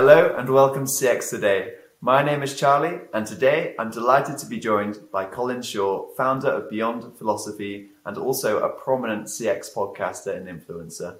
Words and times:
Hello 0.00 0.32
and 0.38 0.48
welcome 0.48 0.86
to 0.86 0.92
CX 0.92 1.28
Today. 1.28 1.74
My 2.00 2.22
name 2.22 2.44
is 2.44 2.54
Charlie, 2.54 3.00
and 3.12 3.26
today 3.26 3.74
I'm 3.80 3.90
delighted 3.90 4.38
to 4.38 4.46
be 4.46 4.60
joined 4.60 5.00
by 5.10 5.24
Colin 5.24 5.60
Shaw, 5.60 6.06
founder 6.16 6.46
of 6.46 6.70
Beyond 6.70 7.18
Philosophy 7.18 7.88
and 8.06 8.16
also 8.16 8.60
a 8.60 8.68
prominent 8.68 9.26
CX 9.26 9.74
podcaster 9.74 10.36
and 10.36 10.46
influencer. 10.46 11.16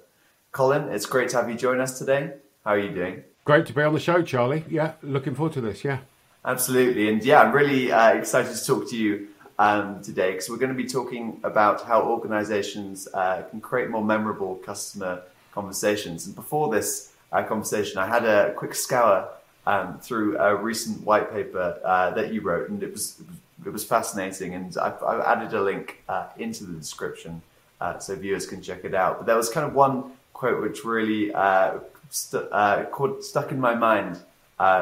Colin, 0.53 0.87
it's 0.93 1.05
great 1.05 1.27
to 1.31 1.35
have 1.35 1.49
you 1.49 1.57
join 1.57 1.81
us 1.81 1.99
today. 1.99 2.35
How 2.63 2.71
are 2.71 2.79
you 2.79 2.95
doing? 2.95 3.25
Great 3.43 3.65
to 3.65 3.73
be 3.73 3.81
on 3.81 3.93
the 3.93 3.99
show, 3.99 4.21
Charlie. 4.21 4.63
Yeah, 4.69 4.93
looking 5.03 5.35
forward 5.35 5.51
to 5.55 5.61
this. 5.61 5.83
Yeah. 5.83 5.97
Absolutely. 6.45 7.09
And 7.09 7.21
yeah, 7.21 7.41
I'm 7.41 7.51
really 7.51 7.91
uh, 7.91 8.13
excited 8.13 8.55
to 8.55 8.65
talk 8.65 8.89
to 8.91 8.95
you 8.95 9.27
um, 9.59 10.01
today 10.01 10.31
because 10.31 10.49
we're 10.49 10.55
going 10.55 10.71
to 10.71 10.83
be 10.83 10.87
talking 10.87 11.41
about 11.43 11.83
how 11.83 12.03
organizations 12.03 13.09
uh, 13.13 13.41
can 13.49 13.59
create 13.59 13.89
more 13.89 14.05
memorable 14.05 14.55
customer 14.55 15.23
conversations. 15.51 16.27
And 16.27 16.33
before 16.33 16.73
this 16.73 17.08
uh, 17.31 17.43
conversation, 17.43 17.97
I 17.97 18.07
had 18.07 18.25
a 18.25 18.53
quick 18.53 18.73
scour 18.73 19.29
um, 19.65 19.99
through 19.99 20.37
a 20.39 20.55
recent 20.55 21.03
white 21.03 21.31
paper 21.31 21.79
uh, 21.83 22.11
that 22.11 22.33
you 22.33 22.41
wrote, 22.41 22.69
and 22.69 22.81
it 22.81 22.91
was 22.91 23.21
it 23.65 23.69
was 23.71 23.83
fascinating. 23.83 24.55
And 24.55 24.75
I've, 24.77 25.01
I've 25.03 25.21
added 25.21 25.53
a 25.53 25.61
link 25.61 26.01
uh, 26.07 26.27
into 26.37 26.63
the 26.65 26.77
description 26.77 27.41
uh, 27.81 27.99
so 27.99 28.15
viewers 28.15 28.47
can 28.47 28.61
check 28.61 28.85
it 28.85 28.95
out. 28.95 29.17
But 29.17 29.25
there 29.27 29.35
was 29.35 29.49
kind 29.49 29.67
of 29.67 29.73
one 29.73 30.11
quote 30.33 30.61
which 30.61 30.85
really 30.85 31.33
uh, 31.33 31.79
st- 32.09 32.47
uh, 32.51 32.85
stuck 33.21 33.51
in 33.51 33.59
my 33.59 33.75
mind 33.75 34.19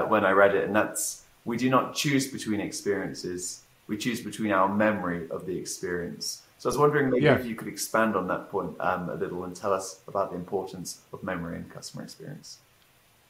when 0.08 0.26
I 0.26 0.32
read 0.32 0.56
it, 0.56 0.66
and 0.66 0.76
that's 0.76 1.24
we 1.46 1.58
do 1.58 1.70
not 1.70 1.96
choose 1.96 2.28
between 2.28 2.62
experiences; 2.62 3.64
we 3.88 3.98
choose 3.98 4.22
between 4.22 4.52
our 4.52 4.74
memory 4.74 5.30
of 5.30 5.46
the 5.46 5.58
experience. 5.58 6.44
So 6.60 6.70
I 6.70 6.72
was 6.72 6.78
wondering 6.78 7.10
maybe 7.10 7.26
yeah. 7.26 7.36
if 7.36 7.46
you 7.46 7.56
could 7.56 7.68
expand 7.68 8.16
on 8.16 8.28
that 8.28 8.50
point 8.50 8.76
um, 8.80 9.10
a 9.10 9.16
little 9.16 9.44
and 9.44 9.56
tell 9.56 9.74
us 9.74 10.00
about 10.08 10.32
the 10.32 10.36
importance 10.36 11.02
of 11.14 11.24
memory 11.24 11.56
and 11.56 11.70
customer 11.70 12.04
experience. 12.04 12.58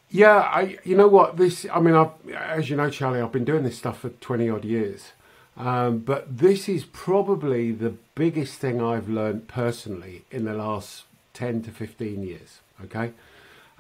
Yeah, 0.10 0.38
I 0.38 0.78
you 0.84 0.96
know 0.96 1.08
what 1.08 1.36
this 1.36 1.66
I 1.72 1.80
mean 1.82 1.96
I 1.96 2.10
as 2.34 2.70
you 2.70 2.78
know 2.78 2.90
Charlie 2.90 3.20
I've 3.20 3.32
been 3.32 3.46
doing 3.46 3.64
this 3.64 3.78
stuff 3.78 4.00
for 4.00 4.10
20 4.10 4.50
odd 4.50 4.66
years. 4.66 5.12
Um, 5.58 6.00
but 6.00 6.38
this 6.38 6.70
is 6.70 6.86
probably 6.86 7.72
the 7.72 7.96
biggest 8.14 8.60
thing 8.60 8.82
I've 8.82 9.10
learned 9.10 9.48
personally 9.48 10.24
in 10.30 10.46
the 10.46 10.54
last 10.54 11.06
10 11.34 11.64
to 11.64 11.72
15 11.72 12.22
years, 12.22 12.60
okay? 12.84 13.14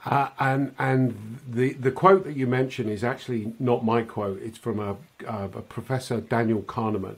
Uh, 0.03 0.29
and 0.39 0.73
and 0.79 1.39
the, 1.47 1.73
the 1.73 1.91
quote 1.91 2.23
that 2.23 2.35
you 2.35 2.47
mentioned 2.47 2.89
is 2.89 3.03
actually 3.03 3.53
not 3.59 3.85
my 3.85 4.01
quote. 4.01 4.41
It's 4.41 4.57
from 4.57 4.79
a, 4.79 4.91
uh, 5.27 5.49
a 5.53 5.61
Professor 5.61 6.21
Daniel 6.21 6.61
Kahneman. 6.61 7.15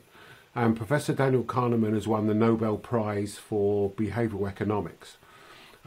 And 0.55 0.75
Professor 0.75 1.13
Daniel 1.13 1.43
Kahneman 1.43 1.93
has 1.93 2.07
won 2.07 2.27
the 2.27 2.33
Nobel 2.33 2.77
Prize 2.77 3.37
for 3.37 3.91
behavioral 3.91 4.47
economics. 4.47 5.17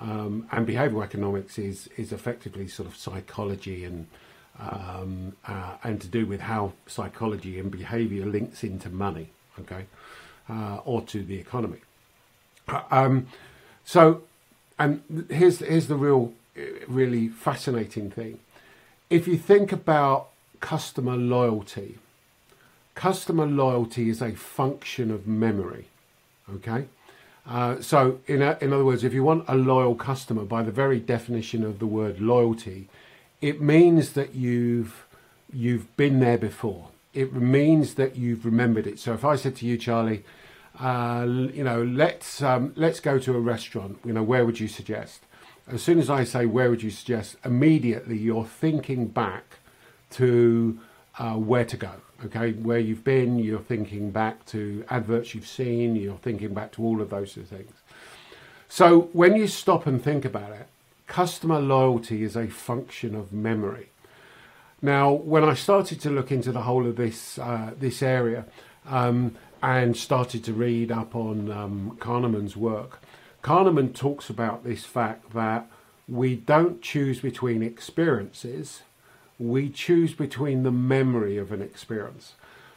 Um, 0.01 0.47
and 0.51 0.67
behavioral 0.67 1.05
economics 1.05 1.59
is 1.59 1.89
is 1.97 2.13
effectively 2.13 2.67
sort 2.67 2.89
of 2.89 2.97
psychology 2.97 3.85
and 3.85 4.07
um, 4.59 5.37
uh, 5.47 5.75
and 5.85 6.01
to 6.01 6.09
do 6.09 6.27
with 6.27 6.41
how 6.41 6.73
psychology 6.87 7.59
and 7.59 7.71
behavior 7.71 8.27
links 8.27 8.65
into 8.65 8.89
money, 8.89 9.31
okay, 9.61 9.87
uh, 10.49 10.79
or 10.85 11.03
to 11.03 11.23
the 11.23 11.39
economy. 11.39 11.79
Uh, 12.69 12.83
um, 12.91 13.27
so, 13.85 14.23
and 14.79 15.27
here's 15.31 15.61
here's 15.61 15.89
the 15.89 15.97
real 15.97 16.33
really 16.89 17.29
fascinating 17.29 18.11
thing. 18.11 18.39
If 19.09 19.29
you 19.29 19.37
think 19.37 19.73
about 19.73 20.29
customer 20.61 21.17
loyalty, 21.17 21.99
customer 22.95 23.47
loyalty 23.47 24.09
is 24.09 24.21
a 24.21 24.33
function 24.33 25.11
of 25.11 25.27
memory, 25.27 25.87
okay. 26.55 26.87
Uh, 27.47 27.81
so, 27.81 28.21
in, 28.27 28.41
a, 28.41 28.57
in 28.61 28.73
other 28.73 28.85
words, 28.85 29.03
if 29.03 29.12
you 29.12 29.25
want 29.25 29.45
a 29.48 29.57
loyal 29.57 29.95
customer, 29.95 30.45
by 30.45 30.62
the 30.62 30.71
very 30.71 31.01
definition 31.01 31.65
of 31.65 31.81
the 31.81 31.87
word 31.87 32.20
loyalty, 32.20 32.89
it 33.41 33.61
means 33.61 34.13
that 34.13 34.35
you've 34.35 35.05
you've 35.53 35.95
been 35.97 36.20
there 36.20 36.39
before. 36.39 36.89
It 37.13 37.35
means 37.35 37.95
that 37.95 38.17
you've 38.17 38.45
remembered 38.45 38.86
it. 38.86 38.98
So, 39.01 39.13
if 39.13 39.24
I 39.24 39.35
said 39.35 39.57
to 39.57 39.67
you, 39.67 39.77
Charlie, 39.77 40.24
uh, 40.79 41.27
you 41.29 41.64
know, 41.64 41.83
let's 41.83 42.42
um, 42.42 42.73
let's 42.77 43.01
go 43.01 43.19
to 43.19 43.36
a 43.36 43.41
restaurant. 43.41 43.98
You 44.05 44.13
know, 44.13 44.23
where 44.23 44.47
would 44.47 44.61
you 44.61 44.69
suggest? 44.69 45.23
As 45.67 45.83
soon 45.83 45.98
as 45.98 46.11
I 46.11 46.24
say 46.24 46.47
where 46.47 46.70
would 46.70 46.83
you 46.83 46.91
suggest, 46.91 47.36
immediately 47.45 48.17
you're 48.17 48.45
thinking 48.45 49.07
back 49.07 49.59
to 50.11 50.79
uh, 51.18 51.34
where 51.34 51.64
to 51.64 51.77
go 51.77 51.92
okay, 52.24 52.52
where 52.52 52.78
you've 52.78 53.05
been, 53.05 53.39
you're 53.39 53.58
thinking 53.58 54.11
back 54.11 54.45
to 54.46 54.84
adverts 54.89 55.34
you've 55.34 55.46
seen, 55.46 55.96
you're 55.96 56.17
thinking 56.18 56.55
back 56.55 56.73
to 56.73 56.83
all 56.83 57.00
of 57.00 57.11
those 57.11 57.34
things. 57.34 57.73
So 58.68 59.02
when 59.12 59.36
you 59.36 59.46
stop 59.46 59.86
and 59.86 60.02
think 60.02 60.24
about 60.24 60.52
it, 60.52 60.67
customer 61.06 61.61
loyalty 61.61 62.23
is 62.23 62.36
a 62.36 62.46
function 62.46 63.14
of 63.14 63.33
memory. 63.33 63.89
Now, 64.80 65.12
when 65.12 65.45
I 65.45 65.55
started 65.55 66.00
to 66.00 66.11
look 66.11 66.33
into 66.33 66.52
the 66.52 66.62
whole 66.62 66.86
of 66.86 66.96
this 66.96 67.39
uh, 67.39 67.73
this 67.79 68.02
area 68.02 68.46
um, 68.86 69.36
and 69.62 69.96
started 69.96 70.42
to 70.44 70.52
read 70.52 70.90
up 70.90 71.14
on 71.14 71.50
um, 71.52 71.96
Kahneman's 72.00 72.56
work, 72.56 73.00
Kahneman 73.44 73.94
talks 73.94 74.29
about 74.29 74.64
this 74.64 74.84
fact 74.84 75.34
that 75.34 75.68
we 76.08 76.34
don't 76.34 76.83
choose 76.83 77.20
between 77.20 77.62
experiences, 77.62 78.83
we 79.42 79.69
choose 79.69 80.14
between 80.14 80.63
the 80.63 80.70
memory 80.70 81.36
of 81.36 81.51
an 81.51 81.61
experience. 81.61 82.35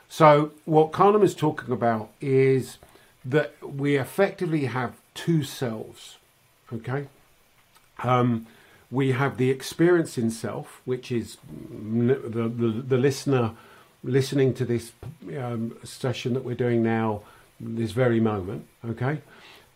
So, 0.09 0.51
what 0.65 0.91
Kahneman 0.91 1.23
is 1.23 1.35
talking 1.35 1.71
about 1.71 2.09
is 2.21 2.77
that 3.23 3.53
we 3.61 3.97
effectively 3.97 4.65
have 4.65 4.93
two 5.13 5.43
selves. 5.43 6.17
Okay? 6.73 7.07
Um, 8.03 8.47
we 8.91 9.11
have 9.11 9.37
the 9.37 9.49
experience 9.49 10.17
in 10.17 10.31
self, 10.31 10.81
which 10.85 11.11
is 11.11 11.37
the, 11.47 12.15
the, 12.15 12.47
the 12.47 12.97
listener 12.97 13.51
listening 14.03 14.53
to 14.53 14.65
this 14.65 14.91
um, 15.37 15.75
session 15.83 16.33
that 16.33 16.43
we're 16.43 16.55
doing 16.55 16.83
now, 16.83 17.21
this 17.59 17.91
very 17.91 18.19
moment. 18.19 18.67
Okay? 18.87 19.21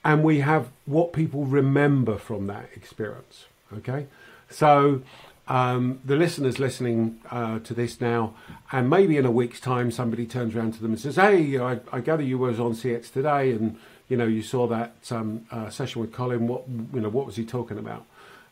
And 0.04 0.24
we 0.24 0.40
have 0.40 0.70
what 0.86 1.14
people 1.14 1.46
remember 1.46 2.18
from 2.18 2.48
that 2.48 2.70
experience. 2.76 3.46
Okay? 3.76 4.08
So, 4.50 5.02
um, 5.50 6.00
the 6.06 6.16
listeners 6.16 6.60
listening 6.60 7.20
uh, 7.32 7.58
to 7.60 7.74
this 7.74 8.00
now, 8.00 8.36
and 8.72 8.88
maybe 8.88 9.18
in 9.18 9.26
a 9.26 9.32
week's 9.32 9.60
time, 9.60 9.90
somebody 9.90 10.28
turns 10.28 10.56
around 10.56 10.76
to 10.76 10.82
them 10.82 10.92
and 10.92 11.00
says, 11.00 11.16
"Hey, 11.16 11.58
I, 11.58 11.80
I 11.92 12.02
gather 12.02 12.22
you 12.22 12.38
was 12.38 12.60
on 12.60 12.74
CX 12.74 13.12
today, 13.12 13.52
and 13.52 13.78
you 14.08 14.16
know 14.16 14.28
you 14.28 14.44
saw 14.44 14.68
that 14.68 14.94
um, 15.12 15.48
uh, 15.52 15.72
session 15.72 16.02
with 16.02 16.14
Colin. 16.14 16.48
What 16.48 16.64
you 16.68 17.02
know, 17.02 17.10
what 17.10 17.26
was 17.26 17.36
he 17.36 17.46
talking 17.46 17.80
about?" 17.80 18.06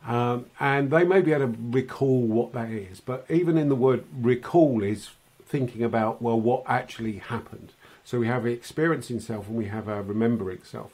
Um, 0.07 0.47
and 0.59 0.89
they 0.89 1.03
may 1.03 1.21
be 1.21 1.33
able 1.33 1.53
to 1.53 1.55
recall 1.59 2.21
what 2.21 2.53
that 2.53 2.71
is, 2.71 2.99
but 2.99 3.25
even 3.29 3.57
in 3.57 3.69
the 3.69 3.75
word 3.75 4.05
recall 4.11 4.81
is 4.81 5.11
thinking 5.45 5.83
about 5.83 6.21
well, 6.21 6.39
what 6.39 6.63
actually 6.65 7.17
happened. 7.19 7.73
So 8.03 8.19
we 8.19 8.27
have 8.27 8.45
experiencing 8.45 9.19
self 9.19 9.47
and 9.47 9.57
we 9.57 9.65
have 9.65 9.87
a 9.87 10.01
remembering 10.01 10.63
self. 10.63 10.93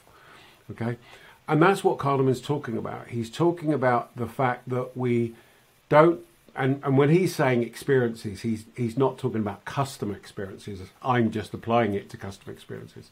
Okay, 0.70 0.98
and 1.48 1.62
that's 1.62 1.82
what 1.82 1.96
Kahneman's 1.96 2.42
talking 2.42 2.76
about. 2.76 3.08
He's 3.08 3.30
talking 3.30 3.72
about 3.72 4.14
the 4.16 4.26
fact 4.26 4.68
that 4.68 4.94
we 4.94 5.34
don't 5.88 6.20
and, 6.56 6.80
and 6.84 6.96
when 6.96 7.10
he's 7.10 7.34
saying 7.34 7.62
experiences, 7.62 8.42
he's 8.42 8.64
he's 8.76 8.96
not 8.96 9.18
talking 9.18 9.40
about 9.40 9.64
customer 9.64 10.14
experiences. 10.14 10.80
I'm 11.02 11.30
just 11.30 11.52
applying 11.52 11.94
it 11.94 12.08
to 12.10 12.16
customer 12.16 12.52
experiences. 12.52 13.10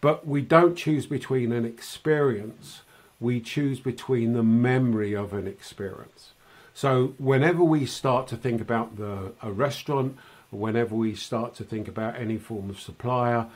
But 0.00 0.26
we 0.26 0.42
don't 0.42 0.76
choose 0.76 1.06
between 1.06 1.52
an 1.52 1.64
experience, 1.64 2.82
we 3.20 3.40
choose 3.40 3.80
between 3.80 4.32
the 4.32 4.42
memory 4.42 5.14
of 5.14 5.32
an 5.32 5.46
experience. 5.46 6.32
So 6.74 7.14
whenever 7.18 7.64
we 7.64 7.86
start 7.86 8.26
to 8.28 8.36
think 8.36 8.60
about 8.60 8.96
the 8.96 9.32
a 9.42 9.52
restaurant, 9.52 10.16
whenever 10.50 10.94
we 10.94 11.14
start 11.14 11.54
to 11.56 11.64
think 11.64 11.88
about 11.88 12.16
any 12.16 12.36
form 12.36 12.68
of 12.68 12.80
supplier, 12.80 13.46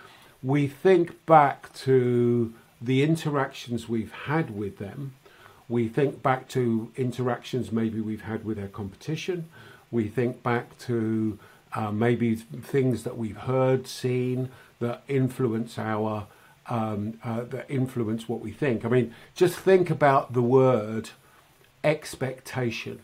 we 0.43 0.69
think 0.69 1.27
back 1.27 1.73
to 1.75 2.55
the 2.81 3.03
interactions 3.03 3.89
we've 3.89 4.13
had 4.13 4.57
with 4.57 4.79
them 4.79 5.15
we 5.71 5.89
think 5.89 6.21
back 6.21 6.49
to 6.49 6.91
interactions 6.97 7.71
maybe 7.71 8.01
we've 8.01 8.23
had 8.23 8.45
with 8.45 8.59
our 8.59 8.67
competition. 8.67 9.49
We 9.93 10.09
think 10.09 10.43
back 10.43 10.77
to 10.81 11.39
uh, 11.73 11.93
maybe 11.93 12.35
things 12.35 13.05
that 13.05 13.17
we've 13.17 13.37
heard, 13.37 13.87
seen 13.87 14.51
that 14.81 15.05
influence 15.07 15.79
our 15.79 16.27
um, 16.67 17.19
uh, 17.25 17.43
that 17.45 17.67
influence 17.69 18.29
what 18.29 18.41
we 18.41 18.51
think. 18.51 18.85
I 18.85 18.89
mean, 18.89 19.15
just 19.35 19.57
think 19.57 19.91
about 19.91 20.33
the 20.33 20.43
word 20.43 21.11
expectation, 21.83 23.01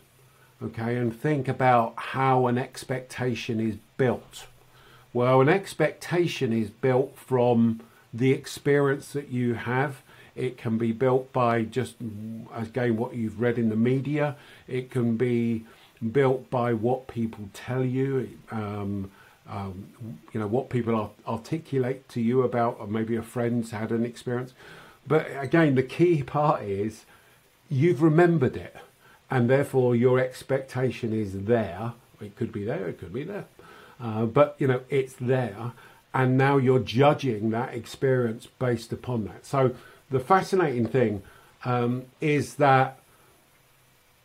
okay, 0.63 0.97
and 0.97 1.19
think 1.19 1.49
about 1.49 1.95
how 1.97 2.47
an 2.49 2.59
expectation 2.59 3.61
is 3.61 3.77
built. 3.97 4.47
Well, 5.13 5.41
an 5.41 5.49
expectation 5.49 6.53
is 6.53 6.71
built 6.71 7.17
from 7.17 7.81
the 8.13 8.33
experience 8.33 9.13
that 9.13 9.29
you 9.31 9.55
have 9.55 10.03
it 10.37 10.59
can 10.59 10.79
be 10.79 10.93
built 10.93 11.33
by 11.33 11.63
just, 11.63 11.97
again, 12.55 12.97
what 12.97 13.15
you've 13.15 13.41
read 13.41 13.59
in 13.59 13.69
the 13.69 13.77
media. 13.77 14.37
It 14.69 14.91
can 14.91 15.17
be 15.17 15.65
built 16.13 16.51
by 16.51 16.75
what 16.75 17.09
people 17.09 17.49
tell 17.55 17.85
you, 17.85 18.39
um, 18.51 19.11
um, 19.49 19.89
you 20.33 20.41
know, 20.41 20.47
what 20.47 20.69
people 20.69 21.15
articulate 21.27 22.09
to 22.11 22.21
you 22.21 22.43
about, 22.43 22.77
or 22.79 22.87
maybe 22.87 23.17
a 23.17 23.23
friend's 23.23 23.71
had 23.71 23.91
an 23.91 24.05
experience. 24.05 24.53
But 25.07 25.27
again, 25.41 25.75
the 25.75 25.83
key 25.83 26.23
part 26.23 26.63
is 26.63 27.05
you've 27.69 28.03
remembered 28.03 28.57
it. 28.57 28.77
and 29.31 29.51
therefore 29.51 29.97
your 29.97 30.19
expectation 30.19 31.13
is 31.13 31.45
there. 31.45 31.93
It 32.21 32.37
could 32.37 32.53
be 32.53 32.65
there, 32.65 32.89
it 32.89 32.99
could 32.99 33.13
be 33.13 33.25
there, 33.25 33.45
uh, 34.01 34.25
but 34.27 34.57
you 34.59 34.67
know 34.67 34.81
it's 34.89 35.15
there, 35.15 35.73
and 36.15 36.39
now 36.39 36.57
you're 36.57 36.79
judging 36.81 37.51
that 37.51 37.75
experience 37.75 38.47
based 38.59 38.93
upon 38.93 39.25
that. 39.27 39.45
So 39.45 39.75
the 40.11 40.21
fascinating 40.21 40.87
thing 40.87 41.23
um, 41.65 42.05
is 42.21 42.55
that 42.57 42.99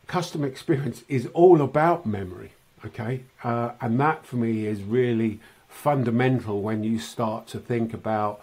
customer 0.07 0.47
experience 0.47 1.03
is 1.07 1.27
all 1.33 1.61
about 1.61 2.05
memory. 2.05 2.51
Okay, 2.83 3.23
uh, 3.43 3.71
and 3.79 3.99
that 3.99 4.25
for 4.25 4.37
me 4.37 4.65
is 4.65 4.81
really 4.81 5.39
fundamental 5.67 6.61
when 6.61 6.83
you 6.83 6.97
start 6.97 7.45
to 7.47 7.59
think 7.59 7.93
about 7.93 8.41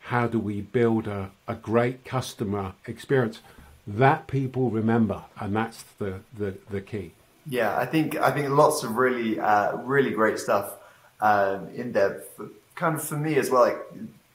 how 0.00 0.26
do 0.26 0.38
we 0.38 0.60
build 0.60 1.06
a, 1.06 1.30
a 1.46 1.54
great 1.54 2.04
customer 2.04 2.74
experience 2.86 3.40
that 3.86 4.26
people 4.26 4.70
remember, 4.70 5.24
and 5.40 5.56
that's 5.56 5.82
the, 5.98 6.20
the, 6.36 6.54
the 6.70 6.80
key. 6.80 7.12
Yeah, 7.46 7.78
I 7.78 7.86
think 7.86 8.16
I 8.16 8.30
think 8.30 8.50
lots 8.50 8.84
of 8.84 8.96
really 8.96 9.40
uh, 9.40 9.76
really 9.78 10.10
great 10.10 10.38
stuff 10.38 10.74
um, 11.20 11.68
in 11.74 11.92
there. 11.92 12.22
For, 12.36 12.48
kind 12.74 12.94
of 12.96 13.02
for 13.02 13.16
me 13.16 13.36
as 13.36 13.50
well, 13.50 13.62
like 13.62 13.78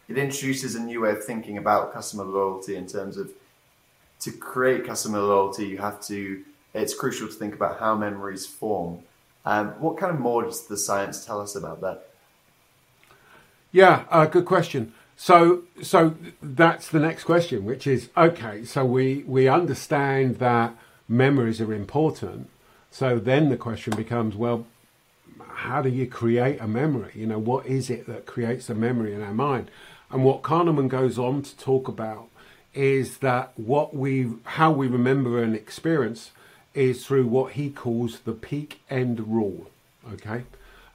it 0.07 0.17
introduces 0.17 0.75
a 0.75 0.81
new 0.81 1.01
way 1.01 1.11
of 1.11 1.23
thinking 1.23 1.57
about 1.57 1.93
customer 1.93 2.23
loyalty 2.23 2.75
in 2.75 2.87
terms 2.87 3.17
of 3.17 3.31
to 4.21 4.31
create 4.31 4.85
customer 4.85 5.19
loyalty, 5.19 5.67
you 5.67 5.77
have 5.77 6.01
to. 6.07 6.43
It's 6.73 6.95
crucial 6.95 7.27
to 7.27 7.33
think 7.33 7.53
about 7.53 7.79
how 7.79 7.95
memories 7.95 8.47
form. 8.47 8.99
Um, 9.45 9.69
what 9.79 9.97
kind 9.97 10.13
of 10.13 10.19
more 10.19 10.43
does 10.43 10.67
the 10.67 10.77
science 10.77 11.25
tell 11.25 11.41
us 11.41 11.55
about 11.55 11.81
that? 11.81 12.07
Yeah, 13.71 14.05
uh, 14.09 14.25
good 14.25 14.45
question. 14.45 14.93
So, 15.15 15.63
so 15.81 16.15
that's 16.41 16.87
the 16.87 16.99
next 16.99 17.25
question, 17.25 17.65
which 17.65 17.85
is 17.85 18.09
okay. 18.15 18.63
So 18.63 18.85
we 18.85 19.23
we 19.27 19.47
understand 19.47 20.37
that 20.37 20.75
memories 21.07 21.61
are 21.61 21.73
important. 21.73 22.49
So 22.89 23.19
then 23.19 23.49
the 23.49 23.57
question 23.57 23.95
becomes, 23.95 24.35
well, 24.35 24.65
how 25.55 25.81
do 25.81 25.89
you 25.89 26.07
create 26.07 26.59
a 26.61 26.67
memory? 26.67 27.11
You 27.15 27.27
know, 27.27 27.39
what 27.39 27.65
is 27.65 27.89
it 27.89 28.07
that 28.07 28.25
creates 28.25 28.69
a 28.69 28.75
memory 28.75 29.13
in 29.13 29.21
our 29.21 29.33
mind? 29.33 29.69
And 30.13 30.23
what 30.23 30.43
Kahneman 30.43 30.89
goes 30.89 31.17
on 31.17 31.41
to 31.41 31.57
talk 31.57 31.87
about 31.87 32.27
is 32.75 33.17
that 33.17 33.51
what 33.57 33.95
we, 33.95 34.29
how 34.43 34.71
we 34.71 34.85
remember 34.85 35.41
an 35.41 35.55
experience, 35.55 36.31
is 36.75 37.03
through 37.03 37.25
what 37.25 37.53
he 37.53 37.71
calls 37.71 38.19
the 38.19 38.33
peak 38.33 38.81
end 38.91 39.27
rule. 39.27 39.71
Okay. 40.13 40.43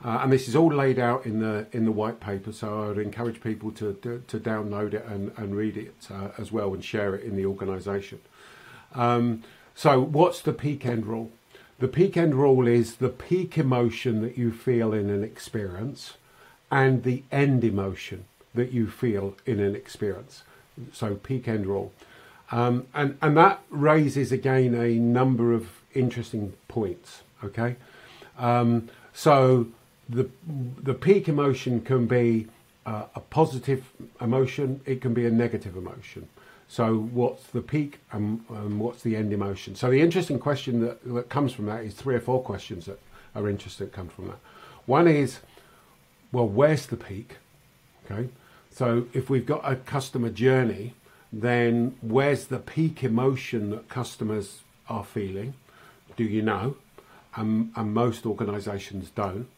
Uh, 0.05 0.20
and 0.23 0.32
this 0.32 0.47
is 0.47 0.55
all 0.55 0.73
laid 0.73 1.00
out 1.00 1.26
in 1.26 1.41
the 1.41 1.67
in 1.73 1.85
the 1.85 1.91
white 1.91 2.20
paper, 2.20 2.53
so 2.53 2.85
I 2.85 2.88
would 2.88 2.99
encourage 2.99 3.41
people 3.41 3.73
to 3.73 3.94
to, 3.94 4.23
to 4.29 4.38
download 4.38 4.94
it 4.94 5.05
and, 5.06 5.32
and 5.37 5.56
read 5.56 5.76
it 5.76 5.94
uh, 6.09 6.29
as 6.38 6.53
well 6.53 6.73
and 6.73 6.85
share 6.85 7.17
it 7.17 7.25
in 7.25 7.35
the 7.35 7.44
organisation. 7.44 8.21
Um, 8.94 9.43
so, 9.75 10.00
what's 10.00 10.41
the 10.41 10.53
peak 10.53 10.87
end 10.87 11.06
rule? 11.06 11.32
The 11.81 11.88
peak 11.88 12.17
end 12.17 12.37
rule 12.37 12.69
is 12.69 12.97
the 12.97 13.09
peak 13.09 13.59
emotion 13.59 14.23
that 14.23 14.38
you 14.38 14.53
feel 14.53 14.93
in 14.93 15.11
an 15.11 15.25
experience, 15.25 16.14
and 16.71 17.03
the 17.03 17.25
end 17.32 17.64
emotion 17.64 18.25
that 18.59 18.73
you 18.73 18.89
feel 18.89 19.35
in 19.47 19.61
an 19.61 19.75
experience. 19.75 20.43
So, 20.93 21.17
peak 21.17 21.49
end 21.49 21.67
rule, 21.67 21.93
um, 22.53 22.87
and 22.95 23.19
and 23.21 23.37
that 23.37 23.61
raises 23.71 24.31
again 24.31 24.75
a 24.75 24.95
number 24.95 25.53
of 25.53 25.69
interesting 25.95 26.53
points. 26.69 27.23
Okay, 27.43 27.77
um, 28.39 28.89
so 29.13 29.67
the 30.09 30.29
the 30.83 30.95
peak 30.95 31.29
emotion 31.29 31.81
can 31.81 32.07
be 32.07 32.47
uh, 32.87 33.05
a 33.15 33.21
positive 33.21 33.85
emotion. 34.21 34.81
It 34.87 35.01
can 35.01 35.15
be 35.15 35.27
a 35.27 35.31
negative 35.31 35.77
emotion. 35.77 36.29
So 36.69 36.97
what's 36.99 37.47
the 37.47 37.63
peak 37.63 37.99
and, 38.13 38.45
and, 38.51 38.79
what's 38.79 39.03
the 39.03 39.17
end 39.17 39.33
emotion? 39.33 39.75
So 39.75 39.91
the 39.91 40.03
interesting 40.03 40.39
question 40.39 40.81
that, 40.81 41.03
that 41.15 41.31
comes 41.31 41.53
from 41.53 41.65
that 41.67 41.83
is 41.83 41.95
three 41.95 42.15
or 42.15 42.21
four 42.21 42.43
questions 42.43 42.85
that 42.85 43.01
are 43.35 43.49
interesting 43.49 43.89
come 43.89 44.09
from 44.09 44.29
that. 44.29 44.39
One 44.85 45.09
is, 45.09 45.41
well, 46.31 46.47
where's 46.47 46.87
the 46.87 46.97
peak? 46.97 47.37
Okay. 48.05 48.29
So 48.79 49.07
if 49.13 49.29
we've 49.29 49.45
got 49.45 49.69
a 49.69 49.75
customer 49.75 50.31
journey, 50.31 50.95
then 51.33 51.97
where's 52.01 52.47
the 52.47 52.61
peak 52.61 53.03
emotion 53.03 53.71
that 53.71 53.89
customers 53.89 54.61
are 54.89 55.03
feeling? 55.03 55.55
Do 56.17 56.23
you 56.23 56.43
know? 56.43 56.77
Um, 57.37 57.73
and 57.75 57.93
most 57.93 58.25
organisations 58.25 59.11
don't. 59.11 59.49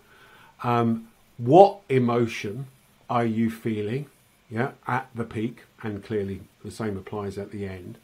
Um, 0.62 1.08
what 1.36 1.80
emotion 1.90 2.68
are 3.10 3.26
you 3.26 3.50
feeling? 3.50 4.06
Yeah, 4.48 4.70
at 4.86 5.10
the 5.14 5.24
peak, 5.24 5.64
and 5.82 6.02
clearly 6.02 6.40
the 6.64 6.70
same 6.70 6.96
applies 6.96 7.36
at 7.36 7.50
the 7.50 7.66
end. 7.66 7.98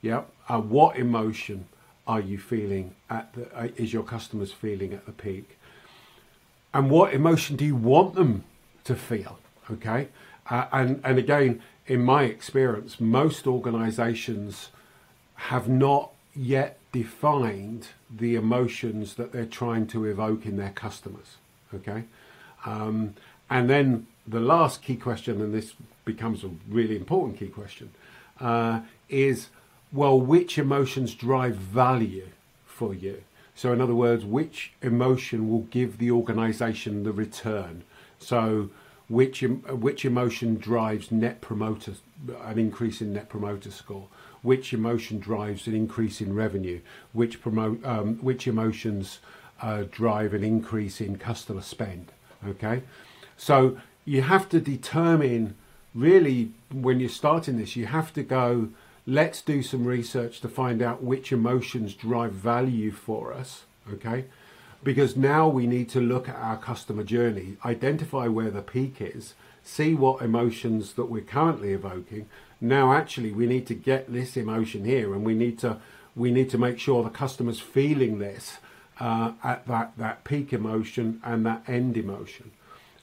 Yeah, 0.00 0.22
uh, 0.48 0.60
what 0.60 0.96
emotion 0.96 1.66
are 2.06 2.20
you 2.20 2.38
feeling 2.38 2.94
at 3.10 3.32
the? 3.32 3.52
Uh, 3.52 3.68
is 3.76 3.92
your 3.92 4.04
customers 4.04 4.52
feeling 4.52 4.92
at 4.92 5.06
the 5.06 5.12
peak? 5.12 5.58
And 6.72 6.88
what 6.88 7.12
emotion 7.12 7.56
do 7.56 7.64
you 7.64 7.74
want 7.74 8.14
them 8.14 8.44
to 8.84 8.94
feel? 8.94 9.40
Okay, 9.68 10.08
uh, 10.50 10.66
and 10.72 11.00
and 11.04 11.18
again, 11.18 11.62
in 11.86 12.04
my 12.04 12.24
experience, 12.24 13.00
most 13.00 13.46
organisations 13.46 14.70
have 15.34 15.68
not 15.68 16.12
yet 16.34 16.78
defined 16.92 17.88
the 18.10 18.34
emotions 18.34 19.14
that 19.14 19.32
they're 19.32 19.44
trying 19.46 19.86
to 19.88 20.04
evoke 20.04 20.46
in 20.46 20.56
their 20.56 20.70
customers. 20.70 21.36
Okay, 21.74 22.04
um, 22.64 23.14
and 23.50 23.68
then 23.68 24.06
the 24.26 24.40
last 24.40 24.82
key 24.82 24.96
question, 24.96 25.40
and 25.40 25.54
this 25.54 25.74
becomes 26.04 26.44
a 26.44 26.50
really 26.68 26.96
important 26.96 27.38
key 27.38 27.48
question, 27.48 27.90
uh, 28.40 28.80
is 29.08 29.48
well, 29.92 30.18
which 30.18 30.58
emotions 30.58 31.14
drive 31.14 31.56
value 31.56 32.28
for 32.66 32.94
you? 32.94 33.22
So, 33.54 33.72
in 33.72 33.80
other 33.80 33.94
words, 33.94 34.24
which 34.24 34.72
emotion 34.80 35.50
will 35.50 35.62
give 35.70 35.98
the 35.98 36.10
organisation 36.10 37.04
the 37.04 37.12
return? 37.12 37.84
So, 38.18 38.70
which 39.12 39.42
which 39.42 40.06
emotion 40.06 40.56
drives 40.56 41.12
net 41.12 41.42
promoter 41.42 41.92
an 42.44 42.58
increase 42.58 43.02
in 43.02 43.12
net 43.12 43.28
promoter 43.28 43.70
score? 43.70 44.08
Which 44.40 44.72
emotion 44.72 45.18
drives 45.18 45.66
an 45.66 45.74
increase 45.74 46.22
in 46.22 46.34
revenue? 46.34 46.80
Which 47.12 47.42
promote 47.42 47.84
um, 47.84 48.16
which 48.28 48.46
emotions 48.46 49.20
uh, 49.60 49.84
drive 49.90 50.32
an 50.32 50.42
increase 50.42 50.98
in 50.98 51.18
customer 51.18 51.60
spend. 51.60 52.10
Okay, 52.48 52.84
so 53.36 53.76
you 54.06 54.22
have 54.22 54.48
to 54.48 54.60
determine 54.60 55.56
really 55.94 56.52
when 56.72 56.98
you're 56.98 57.10
starting 57.10 57.58
this, 57.58 57.76
you 57.76 57.86
have 57.86 58.14
to 58.14 58.22
go. 58.22 58.70
Let's 59.04 59.42
do 59.42 59.62
some 59.62 59.84
research 59.84 60.40
to 60.40 60.48
find 60.48 60.80
out 60.80 61.02
which 61.02 61.32
emotions 61.32 61.92
drive 61.92 62.32
value 62.32 62.92
for 62.92 63.34
us. 63.34 63.64
Okay, 63.92 64.24
because 64.82 65.16
now 65.16 65.48
we 65.48 65.66
need 65.66 65.88
to 65.90 66.00
look 66.00 66.28
at 66.28 66.36
our 66.36 66.56
customer 66.56 67.04
journey, 67.04 67.56
identify 67.64 68.26
where 68.26 68.50
the 68.50 68.62
peak 68.62 68.96
is, 69.00 69.34
see 69.62 69.94
what 69.94 70.22
emotions 70.22 70.94
that 70.94 71.06
we're 71.06 71.22
currently 71.22 71.72
evoking. 71.72 72.28
Now, 72.60 72.92
actually, 72.92 73.32
we 73.32 73.46
need 73.46 73.66
to 73.68 73.74
get 73.74 74.12
this 74.12 74.36
emotion 74.36 74.84
here, 74.84 75.14
and 75.14 75.24
we 75.24 75.34
need 75.34 75.58
to 75.60 75.78
we 76.14 76.30
need 76.30 76.50
to 76.50 76.58
make 76.58 76.78
sure 76.78 77.02
the 77.02 77.10
customer's 77.10 77.60
feeling 77.60 78.18
this 78.18 78.58
uh, 79.00 79.32
at 79.42 79.66
that, 79.66 79.92
that 79.96 80.24
peak 80.24 80.52
emotion 80.52 81.20
and 81.24 81.46
that 81.46 81.62
end 81.66 81.96
emotion. 81.96 82.50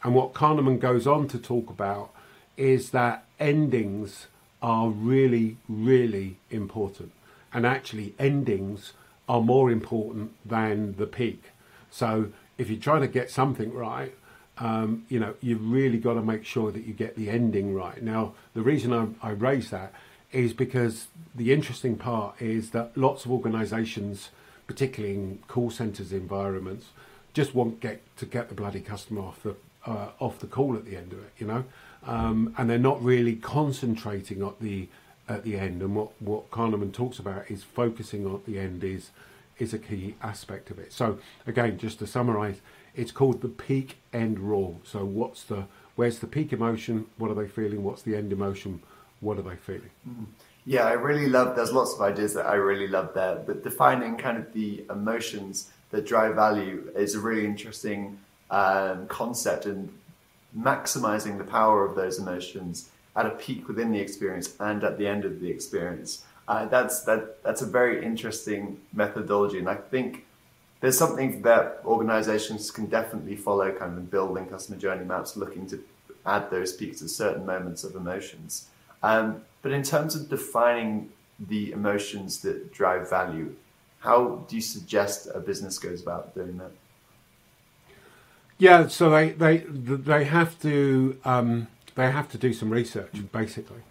And 0.04 0.14
what 0.16 0.34
Kahneman 0.34 0.80
goes 0.80 1.08
on 1.08 1.28
to 1.30 1.40
talk 1.40 1.70
about 1.70 2.12
is 2.56 2.92
that 2.92 3.26
endings 3.40 4.28
are 4.62 4.90
really, 4.90 5.58
really 5.68 6.38
important. 6.50 7.12
And 7.52 7.66
actually, 7.66 8.14
endings 8.20 8.94
are 9.28 9.42
more 9.42 9.72
important 9.72 10.34
than 10.46 10.96
the 10.98 11.08
peak. 11.08 11.46
So 11.92 12.32
if 12.58 12.70
you're 12.70 12.80
trying 12.80 13.02
to 13.02 13.08
get 13.08 13.30
something 13.30 13.74
right, 13.74 14.14
um, 14.58 15.06
you 15.08 15.20
know, 15.20 15.36
you've 15.42 15.72
really 15.72 15.98
got 15.98 16.16
to 16.16 16.22
make 16.22 16.46
sure 16.46 16.72
that 16.72 16.86
you 16.86 16.94
get 16.94 17.16
the 17.16 17.30
ending 17.30 17.74
right. 17.74 18.02
Now, 18.04 18.34
the 18.54 18.62
reason 18.62 18.94
I, 18.94 19.08
I 19.28 19.32
raise 19.32 19.70
that 19.70 19.94
is 20.32 20.54
because 20.54 21.08
the 21.34 21.54
interesting 21.54 21.96
part 21.96 22.42
is 22.42 22.72
that 22.72 22.96
lots 22.98 23.26
of 23.26 23.32
organisations 23.32 24.30
particularly 24.70 25.16
in 25.16 25.40
call 25.48 25.72
centres 25.72 26.14
environments, 26.14 26.90
just 27.34 27.56
want 27.56 27.80
get 27.80 28.00
to 28.18 28.26
get 28.28 28.50
the 28.50 28.54
bloody 28.54 28.80
customer 28.80 29.22
off 29.22 29.42
the 29.42 29.56
uh, 29.84 30.10
off 30.20 30.38
the 30.38 30.46
call 30.46 30.76
at 30.76 30.86
the 30.86 30.96
end 30.96 31.12
of 31.12 31.18
it, 31.20 31.32
you 31.40 31.48
know, 31.48 31.64
um, 32.06 32.54
and 32.56 32.70
they're 32.70 32.78
not 32.78 33.04
really 33.04 33.36
concentrating 33.36 34.44
at 34.44 34.60
the 34.60 34.88
at 35.28 35.44
the 35.44 35.58
end. 35.58 35.82
And 35.82 35.96
what 35.96 36.10
what 36.22 36.52
Kahneman 36.52 36.94
talks 36.94 37.18
about 37.18 37.50
is 37.50 37.64
focusing 37.64 38.28
on 38.28 38.42
the 38.46 38.60
end 38.60 38.84
is 38.84 39.10
is 39.60 39.74
a 39.74 39.80
key 39.80 40.16
aspect 40.24 40.72
of 40.72 40.80
it. 40.80 40.92
So 40.92 41.20
again, 41.46 41.78
just 41.78 42.00
to 42.00 42.08
summarise, 42.08 42.62
it's 42.96 43.12
called 43.12 43.42
the 43.42 43.50
peak 43.50 43.98
end 44.12 44.40
rule. 44.40 44.82
So 44.84 45.06
what's 45.06 45.44
the 45.44 45.66
where's 45.96 46.20
the 46.20 46.28
peak 46.28 46.54
emotion? 46.54 47.06
What 47.18 47.30
are 47.30 47.36
they 47.36 47.48
feeling? 47.48 47.84
What's 47.84 48.02
the 48.02 48.16
end 48.16 48.32
emotion? 48.32 48.82
What 49.20 49.38
are 49.38 49.44
they 49.44 49.58
feeling? 49.58 49.92
Mm-hmm. 50.08 50.24
Yeah, 50.66 50.86
I 50.86 50.94
really 50.94 51.28
love. 51.28 51.56
There's 51.56 51.72
lots 51.72 51.94
of 51.94 52.02
ideas 52.02 52.34
that 52.36 52.46
I 52.46 52.56
really 52.56 52.88
love 52.88 53.14
there, 53.14 53.42
but 53.46 53.64
defining 53.64 54.18
kind 54.18 54.38
of 54.38 54.54
the 54.54 54.86
emotions 54.90 55.72
that 55.92 56.06
drive 56.06 56.36
value 56.36 56.92
is 56.96 57.16
a 57.16 57.20
really 57.20 57.46
interesting 57.46 58.20
um, 58.52 59.08
concept, 59.08 59.66
and 59.66 59.90
maximizing 60.58 61.38
the 61.38 61.44
power 61.44 61.86
of 61.86 61.96
those 61.96 62.20
emotions 62.20 62.90
at 63.16 63.26
a 63.26 63.32
peak 63.32 63.68
within 63.68 63.92
the 63.92 64.00
experience 64.00 64.56
and 64.60 64.84
at 64.84 64.98
the 64.98 65.08
end 65.08 65.26
of 65.26 65.40
the 65.40 65.50
experience. 65.50 66.24
Uh, 66.50 66.66
that's 66.66 67.04
that. 67.04 67.44
That's 67.44 67.62
a 67.62 67.68
very 67.68 68.04
interesting 68.04 68.80
methodology, 68.92 69.60
and 69.60 69.70
I 69.70 69.76
think 69.76 70.26
there's 70.82 70.98
something 70.98 71.44
that 71.44 71.82
organizations 71.86 72.72
can 72.72 72.88
definitely 72.88 73.36
follow, 73.36 73.72
kind 73.72 73.92
of 73.92 74.00
in 74.00 74.06
building 74.06 74.48
customer 74.48 74.80
journey 74.80 75.06
maps, 75.06 75.38
looking 75.38 75.68
to 75.68 75.80
add 76.26 76.50
those 76.50 76.74
peaks 76.74 77.04
at 77.04 77.12
certain 77.12 77.46
moments 77.46 77.84
of 77.84 77.96
emotions. 77.96 78.68
Um, 79.04 79.44
but 79.62 79.72
in 79.72 79.84
terms 79.84 80.16
of 80.16 80.28
defining 80.28 81.12
the 81.40 81.72
emotions 81.72 82.42
that 82.42 82.74
drive 82.74 83.08
value, 83.12 83.56
how 84.00 84.44
do 84.48 84.56
you 84.56 84.62
suggest 84.62 85.28
a 85.34 85.40
business 85.40 85.78
goes 85.78 86.02
about 86.02 86.34
doing 86.34 86.58
that? 86.58 86.72
Yeah, 88.58 88.88
so 88.88 89.12
they 89.12 89.30
they 89.30 89.58
they 89.68 90.24
have 90.24 90.60
to 90.64 91.16
um, 91.24 91.68
they 91.94 92.10
have 92.10 92.28
to 92.32 92.40
do 92.40 92.54
some 92.54 92.72
research 92.72 93.14
basically, 93.32 93.84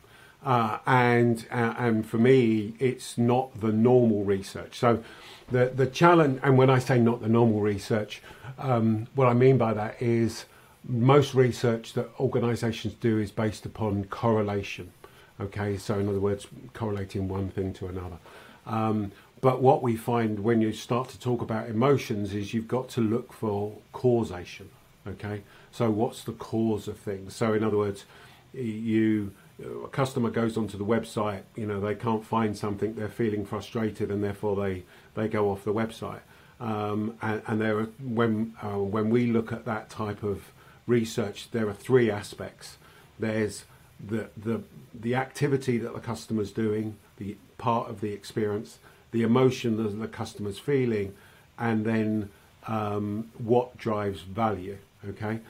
uh, 0.45 0.78
and 0.87 1.47
uh, 1.50 1.75
and 1.78 2.07
for 2.07 2.18
me 2.18 2.75
it's 2.78 3.18
not 3.18 3.61
the 3.61 3.73
normal 3.73 4.25
research. 4.25 4.78
So 4.78 5.02
the 5.50 5.73
the 5.75 5.87
challenge, 5.87 6.40
and 6.42 6.57
when 6.57 6.71
I 6.71 6.78
say 6.78 6.99
not 6.99 7.21
the 7.21 7.28
normal 7.28 7.61
research, 7.61 8.23
um, 8.59 9.07
what 9.14 9.26
I 9.28 9.35
mean 9.35 9.59
by 9.59 9.75
that 9.75 10.00
is 10.00 10.45
most 10.85 11.35
research 11.35 11.92
that 11.95 12.09
organisations 12.21 12.95
do 12.95 13.18
is 13.18 13.30
based 13.30 13.66
upon 13.66 14.04
correlation. 14.04 14.92
Okay, 15.40 15.76
so 15.76 15.99
in 15.99 16.09
other 16.09 16.21
words, 16.21 16.47
correlating 16.75 17.28
one 17.28 17.50
thing 17.50 17.73
to 17.75 17.87
another. 17.87 18.18
Um, 18.66 19.12
but 19.40 19.62
what 19.62 19.83
we 19.83 19.97
find 19.97 20.40
when 20.40 20.61
you 20.61 20.73
start 20.73 21.09
to 21.11 21.21
talk 21.21 21.42
about 21.42 21.68
emotions 21.68 22.35
is 22.35 22.52
you've 22.52 22.66
got 22.66 22.88
to 22.90 23.00
look 23.00 23.33
for 23.33 23.78
causation. 23.92 24.68
Okay, 25.07 25.42
so 25.71 25.90
what's 25.90 26.25
the 26.25 26.33
cause 26.33 26.88
of 26.88 26.99
things? 26.99 27.35
So 27.35 27.54
in 27.54 27.62
other 27.62 27.76
words, 27.76 28.04
you 28.52 29.33
a 29.62 29.88
customer 29.88 30.31
goes 30.31 30.57
onto 30.57 30.79
the 30.79 30.85
website, 30.85 31.43
you 31.57 31.67
know, 31.67 31.81
they 31.81 31.95
can't 31.95 32.25
find 32.25 32.57
something, 32.57 32.95
they're 32.95 33.09
feeling 33.09 33.45
frustrated, 33.45 34.11
and 34.11 34.23
therefore 34.23 34.57
they 34.57 34.85
they 35.15 35.29
go 35.29 35.50
off 35.50 35.65
the 35.65 35.75
website. 35.75 36.21
Um, 36.61 37.17
and, 37.23 37.43
and 37.47 37.61
there 37.61 37.79
are 37.79 37.88
when 38.03 38.55
uh, 38.62 38.79
when 38.79 39.11
we 39.11 39.27
look 39.27 39.53
at 39.53 39.65
that 39.65 39.91
type 39.91 40.23
of 40.23 40.53
research, 40.87 41.50
there 41.50 41.69
are 41.69 41.75
three 41.75 42.11
aspects. 42.11 42.79
There's 43.19 43.65
the 44.05 44.31
the 44.37 44.62
the 44.95 45.15
activity 45.15 45.79
that 45.79 45.95
the 45.95 46.00
customer's 46.00 46.53
doing, 46.53 46.97
the 47.17 47.37
part 47.59 47.91
of 47.91 48.00
the 48.00 48.12
experience 48.12 48.79
the 49.11 49.23
emotion 49.23 49.77
that 49.83 49.99
the 49.99 50.09
customer's 50.09 50.59
feeling, 50.59 51.15
and 51.59 51.85
then 51.85 52.31
um, 52.67 53.31
what 53.38 53.77
drives 53.77 54.21
value. 54.21 54.79
Okay, 55.09 55.41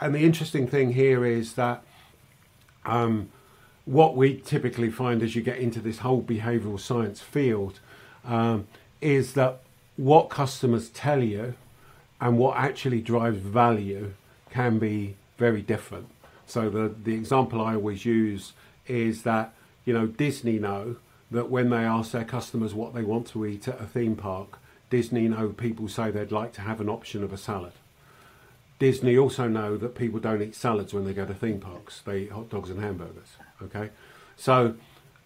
and 0.00 0.14
the 0.14 0.20
interesting 0.20 0.66
thing 0.66 0.92
here 0.92 1.24
is 1.24 1.54
that 1.54 1.82
um, 2.84 3.30
what 3.88 4.14
we 4.14 4.36
typically 4.36 4.90
find 4.90 5.22
as 5.22 5.34
you 5.34 5.40
get 5.40 5.56
into 5.56 5.80
this 5.80 5.98
whole 5.98 6.22
behavioural 6.22 6.78
science 6.78 7.22
field 7.22 7.80
um, 8.22 8.66
is 9.00 9.32
that 9.32 9.60
what 9.96 10.28
customers 10.28 10.90
tell 10.90 11.22
you 11.22 11.54
and 12.20 12.36
what 12.36 12.58
actually 12.58 13.00
drives 13.00 13.38
value 13.38 14.12
can 14.50 14.78
be 14.78 15.16
very 15.38 15.62
different. 15.62 16.06
So 16.46 16.68
the 16.68 16.94
the 17.02 17.14
example 17.14 17.62
I 17.62 17.76
always 17.76 18.04
use 18.04 18.52
is 18.86 19.22
that 19.22 19.54
you 19.86 19.94
know 19.94 20.06
Disney 20.06 20.58
know 20.58 20.96
that 21.30 21.48
when 21.48 21.70
they 21.70 21.84
ask 21.84 22.12
their 22.12 22.24
customers 22.24 22.74
what 22.74 22.92
they 22.94 23.02
want 23.02 23.26
to 23.28 23.46
eat 23.46 23.68
at 23.68 23.80
a 23.80 23.86
theme 23.86 24.16
park, 24.16 24.58
Disney 24.90 25.28
know 25.28 25.48
people 25.48 25.88
say 25.88 26.10
they'd 26.10 26.30
like 26.30 26.52
to 26.54 26.60
have 26.60 26.82
an 26.82 26.90
option 26.90 27.24
of 27.24 27.32
a 27.32 27.38
salad. 27.38 27.72
Disney 28.78 29.18
also 29.18 29.48
know 29.48 29.76
that 29.76 29.94
people 29.94 30.20
don't 30.20 30.40
eat 30.40 30.54
salads 30.54 30.94
when 30.94 31.04
they 31.04 31.12
go 31.12 31.26
to 31.26 31.34
theme 31.34 31.60
parks. 31.60 32.00
They 32.00 32.20
eat 32.20 32.32
hot 32.32 32.48
dogs 32.48 32.70
and 32.70 32.80
hamburgers. 32.80 33.36
Okay, 33.62 33.90
so 34.36 34.74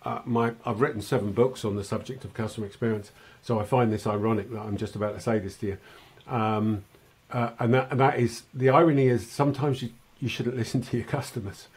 uh, 0.04 0.20
my 0.24 0.52
I've 0.64 0.80
written 0.80 1.02
seven 1.02 1.32
books 1.32 1.64
on 1.64 1.76
the 1.76 1.84
subject 1.84 2.24
of 2.24 2.34
customer 2.34 2.66
experience. 2.66 3.10
So 3.42 3.58
I 3.58 3.64
find 3.64 3.92
this 3.92 4.06
ironic 4.06 4.50
that 4.52 4.60
I'm 4.60 4.76
just 4.76 4.96
about 4.96 5.14
to 5.14 5.20
say 5.20 5.38
this 5.38 5.56
to 5.58 5.66
you, 5.66 5.78
um, 6.26 6.84
uh, 7.30 7.50
and 7.58 7.74
that 7.74 7.90
and 7.90 8.00
that 8.00 8.18
is 8.18 8.44
the 8.54 8.70
irony 8.70 9.08
is 9.08 9.30
sometimes 9.30 9.82
you 9.82 9.90
you 10.18 10.28
shouldn't 10.28 10.56
listen 10.56 10.80
to 10.82 10.96
your 10.96 11.06
customers 11.06 11.68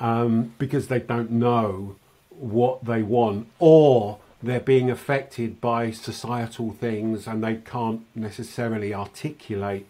um, 0.00 0.54
because 0.58 0.88
they 0.88 0.98
don't 0.98 1.30
know 1.30 1.96
what 2.30 2.84
they 2.84 3.02
want, 3.02 3.46
or 3.58 4.18
they're 4.42 4.58
being 4.58 4.90
affected 4.90 5.60
by 5.60 5.90
societal 5.90 6.72
things 6.72 7.26
and 7.26 7.44
they 7.44 7.56
can't 7.56 8.04
necessarily 8.14 8.94
articulate 8.94 9.86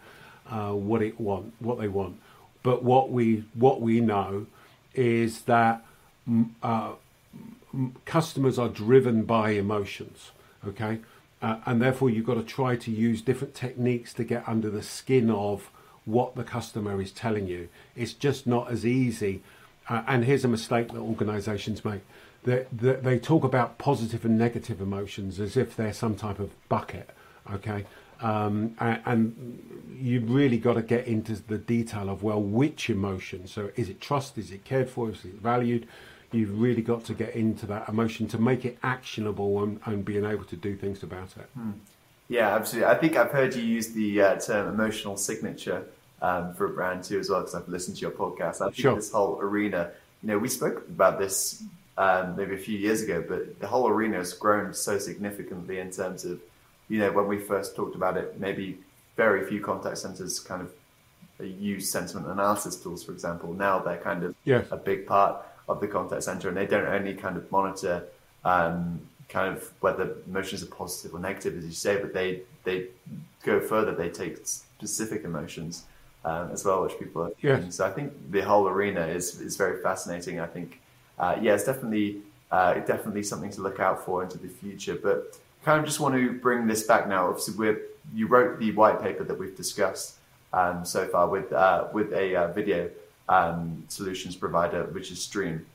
uh, 0.50 0.72
what 0.72 1.02
it 1.02 1.20
want, 1.20 1.52
what 1.60 1.78
they 1.78 1.88
want. 1.88 2.20
But 2.62 2.82
what 2.82 3.10
we 3.10 3.44
what 3.54 3.80
we 3.80 4.00
know 4.00 4.46
is 4.94 5.42
that 5.42 5.84
uh, 6.62 6.92
customers 8.04 8.58
are 8.58 8.68
driven 8.68 9.24
by 9.24 9.50
emotions. 9.50 10.32
Okay, 10.66 10.98
uh, 11.40 11.56
and 11.66 11.80
therefore 11.80 12.10
you've 12.10 12.26
got 12.26 12.34
to 12.34 12.42
try 12.42 12.76
to 12.76 12.90
use 12.90 13.22
different 13.22 13.54
techniques 13.54 14.12
to 14.14 14.24
get 14.24 14.46
under 14.48 14.68
the 14.68 14.82
skin 14.82 15.30
of 15.30 15.70
what 16.04 16.34
the 16.34 16.44
customer 16.44 17.00
is 17.00 17.12
telling 17.12 17.46
you. 17.46 17.68
It's 17.96 18.12
just 18.12 18.46
not 18.46 18.70
as 18.70 18.84
easy. 18.84 19.42
Uh, 19.88 20.02
and 20.06 20.24
here's 20.24 20.44
a 20.44 20.48
mistake 20.48 20.88
that 20.88 20.98
organisations 20.98 21.84
make 21.84 22.02
they, 22.44 22.66
they, 22.72 22.92
they 22.94 23.18
talk 23.18 23.44
about 23.44 23.78
positive 23.78 24.24
and 24.24 24.38
negative 24.38 24.80
emotions 24.80 25.40
as 25.40 25.56
if 25.56 25.76
they're 25.76 25.92
some 25.92 26.16
type 26.16 26.38
of 26.38 26.50
bucket, 26.68 27.10
okay? 27.52 27.84
Um, 28.22 28.74
and, 28.80 29.00
and 29.06 29.96
you 29.98 30.20
really 30.20 30.58
got 30.58 30.74
to 30.74 30.82
get 30.82 31.06
into 31.06 31.34
the 31.36 31.58
detail 31.58 32.08
of 32.08 32.22
well, 32.22 32.42
which 32.42 32.90
emotion? 32.90 33.46
So, 33.46 33.70
is 33.76 33.88
it 33.88 34.00
trust? 34.00 34.38
Is 34.38 34.50
it 34.50 34.64
cared 34.64 34.90
for? 34.90 35.10
Is 35.10 35.24
it 35.24 35.34
valued? 35.34 35.86
You've 36.32 36.60
really 36.60 36.82
got 36.82 37.04
to 37.06 37.14
get 37.14 37.34
into 37.34 37.66
that 37.66 37.88
emotion 37.88 38.28
to 38.28 38.38
make 38.38 38.64
it 38.64 38.78
actionable 38.82 39.62
and, 39.64 39.80
and 39.84 40.04
being 40.04 40.24
able 40.24 40.44
to 40.44 40.56
do 40.56 40.76
things 40.76 41.02
about 41.02 41.36
it. 41.36 41.48
Hmm. 41.54 41.72
Yeah, 42.28 42.54
absolutely. 42.54 42.88
I 42.88 42.94
think 42.94 43.16
I've 43.16 43.32
heard 43.32 43.56
you 43.56 43.62
use 43.62 43.88
the 43.88 44.22
uh, 44.22 44.36
term 44.36 44.72
emotional 44.72 45.16
signature 45.16 45.84
um, 46.22 46.54
for 46.54 46.66
a 46.66 46.70
brand 46.70 47.02
too, 47.02 47.18
as 47.18 47.28
well, 47.28 47.40
because 47.40 47.56
I've 47.56 47.68
listened 47.68 47.96
to 47.96 48.02
your 48.02 48.12
podcast. 48.12 48.60
I 48.60 48.66
think 48.66 48.76
sure. 48.76 48.94
this 48.94 49.10
whole 49.10 49.40
arena, 49.40 49.90
you 50.22 50.28
know, 50.28 50.38
we 50.38 50.48
spoke 50.48 50.86
about 50.88 51.18
this 51.18 51.64
um, 51.98 52.36
maybe 52.36 52.54
a 52.54 52.58
few 52.58 52.78
years 52.78 53.02
ago, 53.02 53.24
but 53.26 53.58
the 53.58 53.66
whole 53.66 53.88
arena 53.88 54.18
has 54.18 54.32
grown 54.32 54.72
so 54.72 54.98
significantly 54.98 55.80
in 55.80 55.90
terms 55.90 56.24
of, 56.24 56.40
you 56.90 56.98
know, 56.98 57.10
when 57.12 57.26
we 57.26 57.38
first 57.38 57.76
talked 57.76 57.94
about 57.94 58.16
it, 58.18 58.38
maybe 58.38 58.78
very 59.16 59.46
few 59.46 59.60
contact 59.60 59.98
centers 59.98 60.40
kind 60.40 60.60
of 60.60 60.72
use 61.46 61.90
sentiment 61.90 62.26
analysis 62.26 62.76
tools, 62.76 63.02
for 63.02 63.12
example. 63.12 63.54
Now 63.54 63.78
they're 63.78 63.96
kind 63.96 64.24
of 64.24 64.34
yes. 64.44 64.66
a 64.70 64.76
big 64.76 65.06
part 65.06 65.42
of 65.68 65.80
the 65.80 65.88
contact 65.88 66.24
center, 66.24 66.48
and 66.48 66.56
they 66.56 66.66
don't 66.66 66.86
only 66.86 67.14
kind 67.14 67.36
of 67.36 67.50
monitor 67.50 68.04
um, 68.44 69.00
kind 69.28 69.56
of 69.56 69.70
whether 69.80 70.16
emotions 70.26 70.62
are 70.62 70.66
positive 70.66 71.14
or 71.14 71.20
negative, 71.20 71.56
as 71.56 71.64
you 71.64 71.72
say, 71.72 71.96
but 71.96 72.12
they 72.12 72.42
they 72.64 72.88
go 73.44 73.60
further. 73.60 73.94
They 73.94 74.10
take 74.10 74.38
specific 74.44 75.24
emotions 75.24 75.84
um, 76.24 76.50
as 76.50 76.64
well, 76.64 76.82
which 76.82 76.98
people 76.98 77.22
are. 77.22 77.32
Yes. 77.40 77.76
So 77.76 77.86
I 77.86 77.90
think 77.90 78.12
the 78.30 78.40
whole 78.40 78.66
arena 78.68 79.06
is 79.06 79.40
is 79.40 79.56
very 79.56 79.80
fascinating. 79.82 80.40
I 80.40 80.46
think 80.46 80.80
uh, 81.18 81.36
yeah, 81.40 81.54
it's 81.54 81.64
definitely 81.64 82.18
uh, 82.50 82.74
definitely 82.80 83.22
something 83.22 83.50
to 83.52 83.60
look 83.62 83.78
out 83.78 84.04
for 84.04 84.22
into 84.24 84.38
the 84.38 84.48
future. 84.48 84.98
But 85.00 85.38
kind 85.64 85.78
of 85.80 85.84
just 85.84 86.00
want 86.00 86.14
to 86.14 86.32
bring 86.32 86.66
this 86.66 86.82
back 86.84 87.08
now. 87.08 87.28
Obviously, 87.28 87.54
we 87.56 87.76
you 88.14 88.26
wrote 88.26 88.58
the 88.58 88.72
white 88.72 89.00
paper 89.00 89.24
that 89.24 89.38
we've 89.38 89.56
discussed 89.56 90.16
um, 90.52 90.84
so 90.84 91.06
far 91.06 91.28
with 91.28 91.52
uh, 91.52 91.88
with 91.92 92.12
a 92.12 92.34
uh, 92.34 92.52
video 92.52 92.90
um, 93.28 93.84
solutions 93.88 94.36
provider, 94.36 94.84
which 94.84 95.10
is 95.10 95.22
Stream, 95.22 95.66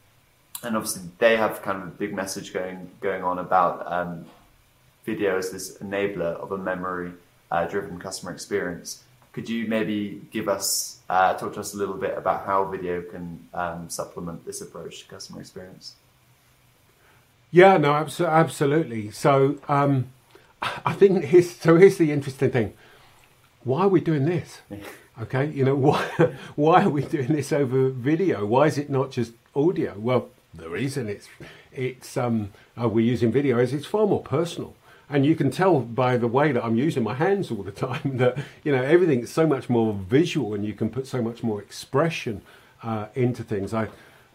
and 0.63 0.75
obviously 0.75 1.03
they 1.19 1.37
have 1.37 1.61
kind 1.61 1.81
of 1.81 1.87
a 1.87 1.91
big 1.91 2.13
message 2.13 2.53
going 2.53 2.89
going 3.01 3.23
on 3.23 3.39
about 3.39 3.91
um, 3.91 4.25
video 5.05 5.37
as 5.37 5.51
this 5.51 5.77
enabler 5.77 6.35
of 6.41 6.51
a 6.51 6.57
memory 6.57 7.11
uh, 7.51 7.65
driven 7.65 7.99
customer 7.99 8.31
experience. 8.31 9.03
Could 9.31 9.49
you 9.49 9.67
maybe 9.67 10.21
give 10.31 10.47
us, 10.47 11.01
uh, 11.09 11.33
talk 11.33 11.53
to 11.55 11.59
us 11.59 11.73
a 11.73 11.77
little 11.77 11.97
bit 11.97 12.17
about 12.17 12.45
how 12.45 12.63
video 12.63 13.01
can 13.01 13.45
um, 13.53 13.89
supplement 13.89 14.45
this 14.45 14.61
approach 14.61 15.01
to 15.01 15.07
customer 15.09 15.41
experience? 15.41 15.95
Yeah, 17.51 17.77
no, 17.77 17.93
absolutely. 17.93 19.11
So 19.11 19.57
um, 19.67 20.07
I 20.61 20.93
think 20.93 21.25
here's, 21.25 21.51
so. 21.55 21.77
Here's 21.77 21.97
the 21.97 22.11
interesting 22.11 22.51
thing: 22.51 22.73
why 23.63 23.81
are 23.81 23.87
we 23.89 24.01
doing 24.01 24.25
this? 24.25 24.61
Okay, 25.21 25.45
you 25.49 25.63
know 25.63 25.75
why? 25.87 26.03
Why 26.57 26.83
are 26.83 26.89
we 26.89 27.01
doing 27.01 27.27
this 27.31 27.53
over 27.53 27.87
video? 27.89 28.45
Why 28.45 28.65
is 28.67 28.77
it 28.77 28.89
not 28.89 29.11
just 29.11 29.31
audio? 29.55 29.93
Well, 29.97 30.27
the 30.53 30.69
reason 30.69 31.07
it's 31.07 31.29
it's 31.71 32.17
um, 32.17 32.51
uh, 32.77 32.89
we're 32.89 33.05
using 33.05 33.31
video 33.31 33.57
is 33.59 33.71
it's 33.73 33.85
far 33.85 34.07
more 34.07 34.21
personal. 34.21 34.75
And 35.09 35.25
you 35.25 35.35
can 35.37 35.51
tell 35.51 35.79
by 35.79 36.17
the 36.17 36.27
way 36.27 36.51
that 36.51 36.65
I'm 36.65 36.75
using 36.75 37.01
my 37.03 37.13
hands 37.13 37.49
all 37.49 37.63
the 37.63 37.71
time 37.71 38.17
that 38.17 38.37
you 38.65 38.73
know 38.73 38.83
everything's 38.83 39.31
so 39.31 39.47
much 39.47 39.69
more 39.69 39.93
visual, 39.93 40.53
and 40.53 40.65
you 40.65 40.73
can 40.73 40.89
put 40.89 41.07
so 41.07 41.21
much 41.21 41.43
more 41.43 41.61
expression 41.61 42.41
uh, 42.83 43.05
into 43.15 43.41
things. 43.41 43.73
I 43.73 43.87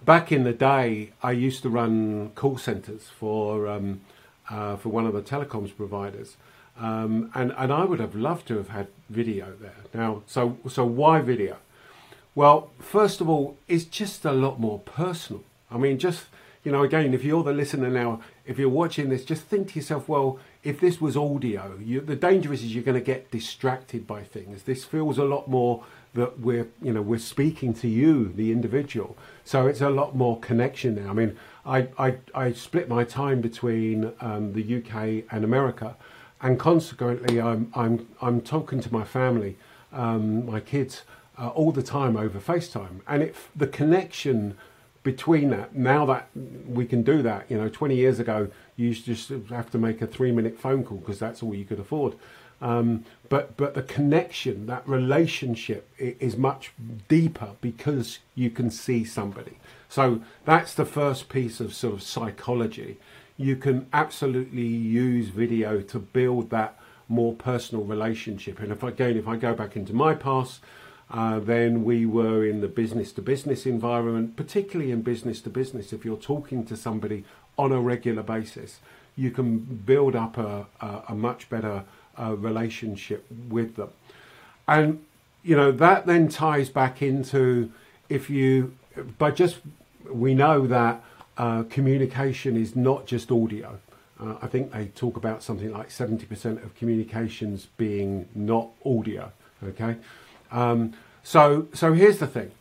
back 0.04 0.32
in 0.32 0.44
the 0.44 0.52
day, 0.52 1.12
I 1.22 1.32
used 1.32 1.62
to 1.62 1.68
run 1.68 2.30
call 2.34 2.58
centers 2.58 3.08
for 3.08 3.66
um, 3.68 4.00
uh, 4.48 4.76
for 4.76 4.88
one 4.88 5.06
of 5.06 5.12
the 5.12 5.22
telecoms 5.22 5.76
providers, 5.76 6.36
um, 6.78 7.30
and 7.34 7.52
and 7.56 7.72
I 7.72 7.84
would 7.84 8.00
have 8.00 8.14
loved 8.14 8.46
to 8.48 8.56
have 8.56 8.68
had 8.68 8.88
video 9.08 9.54
there. 9.60 9.76
Now, 9.94 10.22
so 10.26 10.58
so 10.68 10.84
why 10.84 11.20
video? 11.20 11.56
Well, 12.34 12.70
first 12.78 13.20
of 13.20 13.28
all, 13.28 13.56
it's 13.68 13.84
just 13.84 14.24
a 14.24 14.32
lot 14.32 14.60
more 14.60 14.78
personal. 14.80 15.42
I 15.70 15.78
mean, 15.78 15.98
just 15.98 16.26
you 16.64 16.72
know, 16.72 16.82
again, 16.82 17.14
if 17.14 17.24
you're 17.24 17.42
the 17.42 17.52
listener 17.52 17.88
now, 17.88 18.20
if 18.44 18.58
you're 18.58 18.68
watching 18.68 19.08
this, 19.08 19.24
just 19.24 19.42
think 19.42 19.68
to 19.68 19.76
yourself, 19.76 20.08
well, 20.08 20.38
if 20.62 20.78
this 20.78 21.00
was 21.00 21.16
audio, 21.16 21.78
you, 21.82 22.00
the 22.00 22.16
danger 22.16 22.52
is, 22.52 22.62
is 22.62 22.74
you're 22.74 22.84
going 22.84 22.98
to 22.98 23.04
get 23.04 23.30
distracted 23.30 24.06
by 24.06 24.22
things. 24.22 24.64
This 24.64 24.84
feels 24.84 25.16
a 25.16 25.24
lot 25.24 25.48
more 25.48 25.84
that 26.14 26.40
we're, 26.40 26.68
you 26.82 26.92
know, 26.92 27.02
we're 27.02 27.18
speaking 27.18 27.72
to 27.74 27.88
you, 27.88 28.32
the 28.32 28.50
individual. 28.50 29.16
So 29.44 29.66
it's 29.66 29.80
a 29.80 29.90
lot 29.90 30.16
more 30.16 30.38
connection 30.40 30.96
now. 30.96 31.10
I 31.10 31.12
mean, 31.12 31.36
I, 31.64 31.88
I, 31.98 32.16
I 32.34 32.52
split 32.52 32.88
my 32.88 33.04
time 33.04 33.40
between 33.40 34.12
um, 34.20 34.52
the 34.52 34.78
UK 34.78 35.24
and 35.30 35.44
America, 35.44 35.96
and 36.42 36.58
consequently, 36.58 37.40
I'm, 37.40 37.70
I'm, 37.74 38.08
I'm 38.22 38.40
talking 38.40 38.80
to 38.80 38.92
my 38.92 39.04
family, 39.04 39.58
um, 39.92 40.46
my 40.46 40.60
kids, 40.60 41.02
uh, 41.38 41.48
all 41.48 41.70
the 41.70 41.82
time 41.82 42.16
over 42.16 42.38
FaceTime. 42.38 43.00
And 43.06 43.22
if 43.22 43.50
the 43.54 43.66
connection 43.66 44.56
between 45.02 45.50
that, 45.50 45.74
now 45.74 46.04
that 46.06 46.28
we 46.66 46.86
can 46.86 47.02
do 47.02 47.22
that, 47.22 47.50
you 47.50 47.56
know, 47.56 47.68
20 47.68 47.94
years 47.94 48.18
ago, 48.18 48.48
you 48.80 48.94
just 48.94 49.28
have 49.50 49.70
to 49.70 49.78
make 49.78 50.00
a 50.00 50.06
three 50.06 50.32
minute 50.32 50.58
phone 50.58 50.82
call 50.84 50.98
because 50.98 51.18
that's 51.18 51.42
all 51.42 51.54
you 51.54 51.64
could 51.64 51.78
afford. 51.78 52.14
Um, 52.62 53.04
but 53.28 53.56
but 53.56 53.74
the 53.74 53.82
connection, 53.82 54.66
that 54.66 54.86
relationship 54.88 55.88
is 55.98 56.36
much 56.36 56.72
deeper 57.08 57.50
because 57.60 58.18
you 58.34 58.50
can 58.50 58.70
see 58.70 59.04
somebody. 59.04 59.58
So 59.88 60.22
that's 60.44 60.74
the 60.74 60.84
first 60.84 61.28
piece 61.28 61.60
of 61.60 61.74
sort 61.74 61.94
of 61.94 62.02
psychology. 62.02 62.98
You 63.36 63.56
can 63.56 63.86
absolutely 63.92 64.66
use 64.66 65.28
video 65.28 65.80
to 65.80 65.98
build 65.98 66.50
that 66.50 66.78
more 67.08 67.34
personal 67.34 67.84
relationship. 67.84 68.60
And 68.60 68.70
if 68.72 68.82
again, 68.82 69.16
if 69.16 69.26
I 69.26 69.36
go 69.36 69.54
back 69.54 69.76
into 69.76 69.94
my 69.94 70.14
past, 70.14 70.60
uh, 71.10 71.40
then 71.40 71.82
we 71.82 72.06
were 72.06 72.46
in 72.46 72.60
the 72.60 72.68
business 72.68 73.10
to 73.12 73.22
business 73.22 73.66
environment, 73.66 74.36
particularly 74.36 74.92
in 74.92 75.02
business 75.02 75.40
to 75.40 75.50
business. 75.50 75.92
If 75.92 76.04
you're 76.04 76.16
talking 76.16 76.64
to 76.66 76.76
somebody 76.76 77.24
on 77.60 77.72
a 77.72 77.80
regular 77.80 78.22
basis, 78.22 78.80
you 79.16 79.30
can 79.30 79.58
build 79.58 80.16
up 80.16 80.38
a, 80.38 80.66
a, 80.80 81.02
a 81.10 81.14
much 81.14 81.50
better 81.50 81.84
uh, 82.18 82.34
relationship 82.34 83.26
with 83.48 83.76
them. 83.76 83.90
And, 84.66 85.04
you 85.42 85.56
know, 85.56 85.70
that 85.72 86.06
then 86.06 86.28
ties 86.28 86.70
back 86.70 87.02
into 87.02 87.70
if 88.08 88.30
you, 88.30 88.74
but 89.18 89.36
just, 89.36 89.58
we 90.10 90.34
know 90.34 90.66
that 90.66 91.04
uh, 91.36 91.64
communication 91.64 92.56
is 92.56 92.74
not 92.74 93.06
just 93.06 93.30
audio. 93.30 93.78
Uh, 94.18 94.36
I 94.42 94.46
think 94.46 94.72
they 94.72 94.86
talk 94.86 95.16
about 95.16 95.42
something 95.42 95.70
like 95.70 95.90
70% 95.90 96.64
of 96.64 96.74
communications 96.74 97.68
being 97.76 98.26
not 98.34 98.68
audio. 98.84 99.32
Okay. 99.62 99.96
Um, 100.50 100.94
so, 101.22 101.68
so 101.74 101.92
here's 101.92 102.18
the 102.18 102.26
thing. 102.26 102.52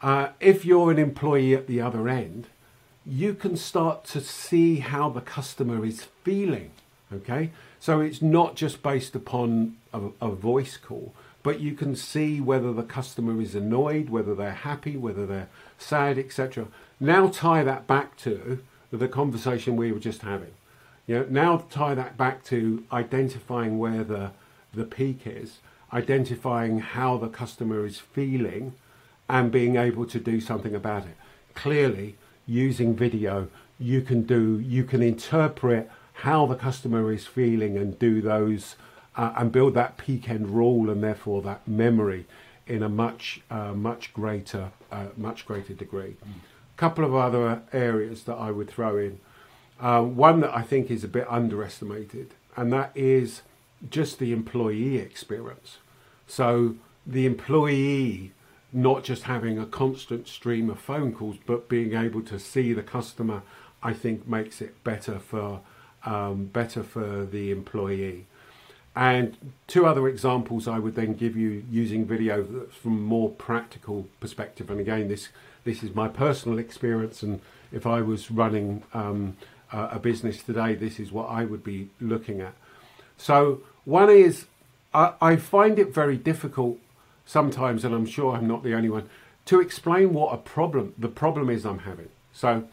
Uh, 0.00 0.28
if 0.38 0.64
you're 0.64 0.90
an 0.90 0.98
employee 0.98 1.54
at 1.54 1.66
the 1.66 1.80
other 1.80 2.08
end, 2.08 2.46
you 3.06 3.34
can 3.34 3.56
start 3.56 4.04
to 4.04 4.20
see 4.20 4.78
how 4.78 5.08
the 5.08 5.20
customer 5.20 5.84
is 5.84 6.06
feeling. 6.22 6.70
Okay. 7.12 7.50
So 7.78 8.00
it's 8.00 8.22
not 8.22 8.56
just 8.56 8.82
based 8.82 9.14
upon 9.14 9.76
a, 9.92 10.00
a 10.20 10.30
voice 10.30 10.76
call, 10.78 11.14
but 11.42 11.60
you 11.60 11.74
can 11.74 11.94
see 11.94 12.40
whether 12.40 12.72
the 12.72 12.82
customer 12.82 13.40
is 13.42 13.54
annoyed, 13.54 14.08
whether 14.08 14.34
they're 14.34 14.52
happy, 14.52 14.96
whether 14.96 15.26
they're 15.26 15.50
sad, 15.76 16.18
etc. 16.18 16.66
Now 16.98 17.28
tie 17.28 17.62
that 17.62 17.86
back 17.86 18.16
to 18.18 18.60
the 18.90 19.08
conversation 19.08 19.76
we 19.76 19.92
were 19.92 19.98
just 19.98 20.22
having. 20.22 20.52
You 21.06 21.18
know, 21.18 21.26
now 21.28 21.64
tie 21.70 21.94
that 21.94 22.16
back 22.16 22.42
to 22.44 22.84
identifying 22.90 23.78
where 23.78 24.02
the 24.02 24.30
the 24.72 24.84
peak 24.84 25.20
is, 25.26 25.58
identifying 25.92 26.80
how 26.80 27.16
the 27.18 27.28
customer 27.28 27.84
is 27.84 27.98
feeling, 27.98 28.72
and 29.28 29.52
being 29.52 29.76
able 29.76 30.06
to 30.06 30.18
do 30.18 30.40
something 30.40 30.74
about 30.74 31.04
it. 31.04 31.16
Clearly, 31.54 32.16
using 32.46 32.94
video, 32.94 33.48
you 33.78 34.00
can 34.02 34.22
do 34.22 34.60
you 34.60 34.84
can 34.84 35.02
interpret 35.02 35.90
how 36.14 36.46
the 36.46 36.54
customer 36.54 37.12
is 37.12 37.26
feeling 37.26 37.76
and 37.76 37.98
do 37.98 38.22
those 38.22 38.76
uh, 39.16 39.32
and 39.36 39.52
build 39.52 39.74
that 39.74 39.96
peak 39.96 40.28
end 40.28 40.50
rule 40.50 40.90
and 40.90 41.02
therefore 41.02 41.42
that 41.42 41.66
memory 41.66 42.26
in 42.66 42.82
a 42.82 42.88
much 42.88 43.40
uh, 43.50 43.72
much 43.72 44.12
greater 44.12 44.70
uh, 44.90 45.06
much 45.16 45.46
greater 45.46 45.74
degree. 45.74 46.16
A 46.22 46.26
mm. 46.26 46.32
couple 46.76 47.04
of 47.04 47.14
other 47.14 47.62
areas 47.72 48.24
that 48.24 48.36
I 48.36 48.50
would 48.50 48.70
throw 48.70 48.96
in. 48.96 49.20
Uh, 49.80 50.02
one 50.02 50.40
that 50.40 50.56
I 50.56 50.62
think 50.62 50.90
is 50.90 51.02
a 51.02 51.08
bit 51.08 51.26
underestimated, 51.28 52.30
and 52.56 52.72
that 52.72 52.92
is 52.94 53.42
just 53.90 54.18
the 54.18 54.32
employee 54.32 54.98
experience. 54.98 55.78
So 56.26 56.76
the 57.06 57.26
employee 57.26 58.32
not 58.74 59.04
just 59.04 59.22
having 59.22 59.58
a 59.58 59.66
constant 59.66 60.26
stream 60.26 60.68
of 60.68 60.80
phone 60.80 61.12
calls, 61.12 61.36
but 61.46 61.68
being 61.68 61.94
able 61.94 62.22
to 62.22 62.38
see 62.40 62.72
the 62.72 62.82
customer, 62.82 63.42
I 63.82 63.92
think 63.92 64.26
makes 64.26 64.60
it 64.60 64.82
better 64.82 65.18
for 65.18 65.60
um, 66.04 66.46
better 66.46 66.82
for 66.82 67.24
the 67.24 67.50
employee. 67.50 68.26
And 68.96 69.52
two 69.66 69.86
other 69.86 70.06
examples 70.06 70.68
I 70.68 70.78
would 70.78 70.94
then 70.94 71.14
give 71.14 71.36
you 71.36 71.64
using 71.70 72.04
video 72.04 72.66
from 72.82 73.02
more 73.02 73.30
practical 73.30 74.08
perspective. 74.20 74.70
And 74.70 74.80
again, 74.80 75.08
this 75.08 75.28
this 75.64 75.82
is 75.82 75.94
my 75.94 76.08
personal 76.08 76.58
experience. 76.58 77.22
And 77.22 77.40
if 77.72 77.86
I 77.86 78.02
was 78.02 78.30
running 78.30 78.82
um, 78.92 79.36
a 79.72 79.98
business 79.98 80.42
today, 80.42 80.74
this 80.74 81.00
is 81.00 81.10
what 81.10 81.28
I 81.28 81.44
would 81.44 81.64
be 81.64 81.90
looking 82.00 82.40
at. 82.40 82.54
So 83.16 83.62
one 83.84 84.10
is 84.10 84.46
I, 84.92 85.12
I 85.20 85.36
find 85.36 85.78
it 85.78 85.92
very 85.92 86.16
difficult 86.16 86.78
sometimes, 87.26 87.84
and 87.84 87.94
I'm 87.94 88.06
sure 88.06 88.34
I'm 88.34 88.46
not 88.46 88.62
the 88.62 88.74
only 88.74 88.88
one, 88.88 89.08
to 89.46 89.60
explain 89.60 90.12
what 90.12 90.32
a 90.32 90.38
problem 90.38 90.94
the 90.98 91.08
problem 91.08 91.50
is 91.50 91.64
I'm 91.66 91.80
having. 91.80 92.08
So 92.32 92.64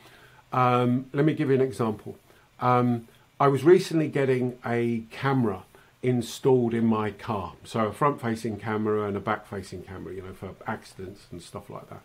um, 0.54 1.06
let 1.14 1.26
me 1.26 1.34
give 1.34 1.50
you 1.50 1.56
an 1.56 1.62
example. 1.62 2.18
Um, 2.60 3.08
I 3.40 3.48
was 3.48 3.64
recently 3.64 4.08
getting 4.08 4.58
a 4.66 5.04
camera 5.12 5.64
installed 6.04 6.74
in 6.74 6.86
my 6.86 7.12
car. 7.12 7.54
So 7.64 7.88
a 7.88 7.94
front 7.94 8.22
facing 8.22 8.58
camera 8.58 9.08
and 9.08 9.16
a 9.16 9.20
back 9.20 9.48
facing 9.48 9.84
camera, 9.84 10.14
you 10.14 10.22
know, 10.22 10.34
for 10.34 10.56
accidents 10.66 11.28
and 11.32 11.42
stuff 11.42 11.70
like 11.70 11.90
that. 11.90 12.02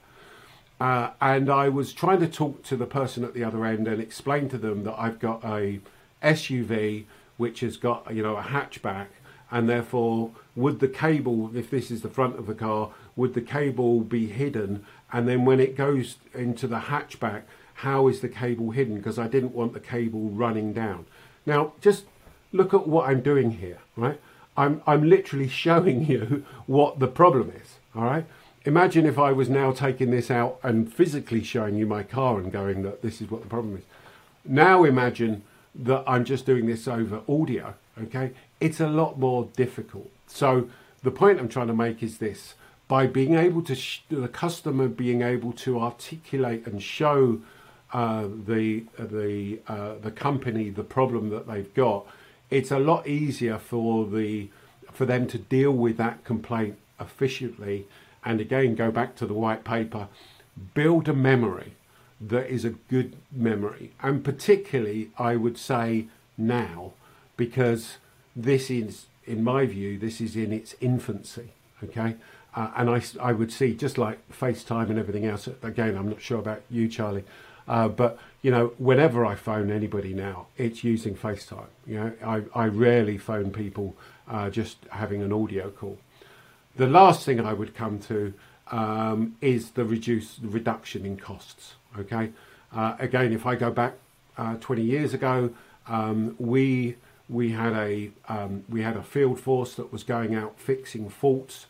Uh, 0.79 1.11
and 1.21 1.49
I 1.49 1.69
was 1.71 1.93
trying 1.93 2.21
to 2.21 2.29
talk 2.29 2.63
to 2.65 2.77
the 2.77 2.87
person 2.87 3.25
at 3.25 3.33
the 3.33 3.43
other 3.43 3.65
end 3.65 3.89
and 3.89 4.01
explain 4.01 4.49
to 4.51 4.59
them 4.59 4.85
that 4.85 4.95
I've 4.99 5.19
got 5.19 5.43
a 5.45 5.81
SUV 6.23 7.05
which 7.39 7.61
has 7.61 7.77
got, 7.77 8.15
you 8.15 8.23
know, 8.23 8.37
a 8.37 8.43
hatchback 8.43 9.09
and 9.51 9.69
therefore 9.69 10.31
would 10.55 10.81
the 10.81 10.89
cable, 10.89 11.51
if 11.55 11.71
this 11.71 11.91
is 11.91 12.03
the 12.03 12.09
front 12.09 12.39
of 12.39 12.47
the 12.47 12.55
car, 12.55 12.91
would 13.15 13.35
the 13.35 13.41
cable 13.41 14.01
be 14.01 14.27
hidden? 14.27 14.85
And 15.13 15.29
then 15.29 15.45
when 15.45 15.61
it 15.61 15.77
goes 15.77 16.17
into 16.35 16.67
the 16.67 16.81
hatchback, 16.81 17.43
how 17.75 18.09
is 18.09 18.21
the 18.21 18.29
cable 18.29 18.71
hidden? 18.71 18.97
Because 18.97 19.19
I 19.19 19.29
didn't 19.29 19.55
want 19.55 19.75
the 19.75 19.81
cable 19.81 20.31
running 20.31 20.73
down. 20.73 21.07
Now, 21.45 21.75
just 21.81 22.05
look 22.53 22.73
at 22.73 22.87
what 22.87 23.09
I'm 23.09 23.21
doing 23.21 23.53
here, 23.53 23.79
right? 23.97 24.21
I'm, 24.57 24.83
I'm 24.87 25.09
literally 25.09 25.49
showing 25.65 26.07
you 26.07 26.45
what 26.67 26.99
the 26.99 27.09
problem 27.09 27.51
is, 27.51 27.79
all 27.95 28.05
right? 28.05 28.27
Imagine 28.65 29.07
if 29.07 29.19
I 29.19 29.31
was 29.31 29.49
now 29.49 29.71
taking 29.71 30.11
this 30.11 30.29
out 30.31 30.59
and 30.63 30.93
physically 30.93 31.45
showing 31.45 31.77
you 31.77 31.87
my 31.87 32.03
car 32.03 32.39
and 32.39 32.51
going 32.51 32.83
that 32.83 33.01
this 33.01 33.21
is 33.21 33.31
what 33.31 33.43
the 33.43 33.49
problem 33.49 33.77
is. 33.77 33.85
Now 34.45 34.83
imagine 34.83 35.45
that 35.75 36.03
I'm 36.07 36.25
just 36.25 36.47
doing 36.47 36.67
this 36.67 36.89
over 36.89 37.21
audio, 37.29 37.75
okay? 38.03 38.33
It's 38.61 38.81
a 38.81 38.89
lot 38.89 39.19
more 39.19 39.49
difficult. 39.57 40.11
So 40.27 40.69
the 41.03 41.11
point 41.11 41.39
I'm 41.39 41.49
trying 41.49 41.67
to 41.69 41.75
make 41.75 42.03
is 42.03 42.19
this. 42.19 42.55
By 42.89 43.07
being 43.07 43.35
able 43.35 43.63
to, 43.63 43.75
sh- 43.75 44.03
the 44.09 44.29
customer 44.29 44.89
being 44.89 45.23
able 45.23 45.53
to 45.53 45.81
articulate 45.81 46.67
and 46.67 46.83
show 46.83 47.41
uh, 47.93 48.27
the 48.47 48.85
the 48.99 49.61
uh, 49.69 49.95
the 50.01 50.11
company 50.11 50.71
the 50.71 50.85
problem 50.85 51.31
that 51.31 51.47
they've 51.47 51.73
got, 51.75 52.07
it's 52.51 52.71
a 52.71 52.79
lot 52.79 53.07
easier 53.07 53.59
for 53.59 54.07
the 54.07 54.49
for 54.93 55.05
them 55.05 55.27
to 55.29 55.39
deal 55.39 55.73
with 55.73 55.97
that 55.97 56.25
complaint 56.25 56.77
efficiently. 56.99 57.87
And 58.25 58.41
again, 58.41 58.75
go 58.75 58.91
back 58.91 59.15
to 59.17 59.27
the 59.27 59.35
white 59.35 59.63
paper, 59.65 60.09
build 60.75 61.09
a 61.09 61.13
memory 61.13 61.75
that 62.21 62.49
is 62.49 62.65
a 62.65 62.71
good 62.71 63.17
memory, 63.31 63.93
and 64.03 64.25
particularly 64.25 65.11
I 65.19 65.37
would 65.37 65.59
say 65.59 66.07
now, 66.37 66.93
because 67.37 67.99
this 68.37 68.71
is, 68.71 69.07
in 69.25 69.43
my 69.43 69.67
view, 69.67 69.99
this 69.99 70.21
is 70.21 70.37
in 70.37 70.53
its 70.53 70.77
infancy. 70.81 71.51
Okay. 71.83 72.17
Uh, 72.55 72.71
and 72.77 72.89
I, 72.89 73.03
I 73.21 73.33
would 73.33 73.53
see 73.53 73.75
just 73.75 73.99
like 73.99 74.19
FaceTime 74.31 74.89
and 74.89 74.99
everything 74.99 75.27
else. 75.27 75.49
Again, 75.63 75.97
I'm 75.97 76.09
not 76.09 76.23
sure 76.23 76.39
about 76.39 76.63
you, 76.71 76.89
Charlie. 76.89 77.25
Uh, 77.69 77.89
but 77.89 78.19
you 78.43 78.51
know, 78.51 78.73
whenever 78.79 79.27
I 79.27 79.35
phone 79.35 79.71
anybody 79.71 80.15
now, 80.15 80.47
it's 80.57 80.85
using 80.85 81.15
FaceTime. 81.17 81.67
You 81.87 81.97
know, 81.97 82.13
I, 82.25 82.43
I 82.55 82.67
rarely 82.69 83.19
phone 83.19 83.51
people 83.51 83.97
uh, 84.29 84.51
just 84.51 84.79
having 84.91 85.23
an 85.23 85.33
audio 85.33 85.71
call. 85.71 85.99
The 86.77 86.87
last 86.87 87.25
thing 87.25 87.41
I 87.41 87.53
would 87.53 87.75
come 87.75 87.99
to 88.01 88.35
um, 88.71 89.37
is 89.41 89.73
the 89.73 89.85
reduce 89.85 90.37
the 90.37 90.49
reduction 90.49 91.05
in 91.05 91.17
costs. 91.17 91.75
Okay, 91.99 92.31
uh, 92.75 92.97
again, 92.99 93.33
if 93.33 93.47
I 93.47 93.57
go 93.57 93.71
back 93.71 93.95
uh, 94.39 94.57
20 94.61 94.83
years 94.83 95.13
ago, 95.15 95.51
um, 95.89 96.37
we 96.39 96.97
we 97.29 97.51
had 97.51 97.73
a 97.73 98.11
um, 98.29 98.65
we 98.69 98.83
had 98.83 98.97
a 98.97 99.03
field 99.03 99.41
force 99.41 99.75
that 99.75 99.93
was 99.93 100.05
going 100.05 100.35
out 100.35 100.59
fixing 100.59 101.09
faults. 101.09 101.67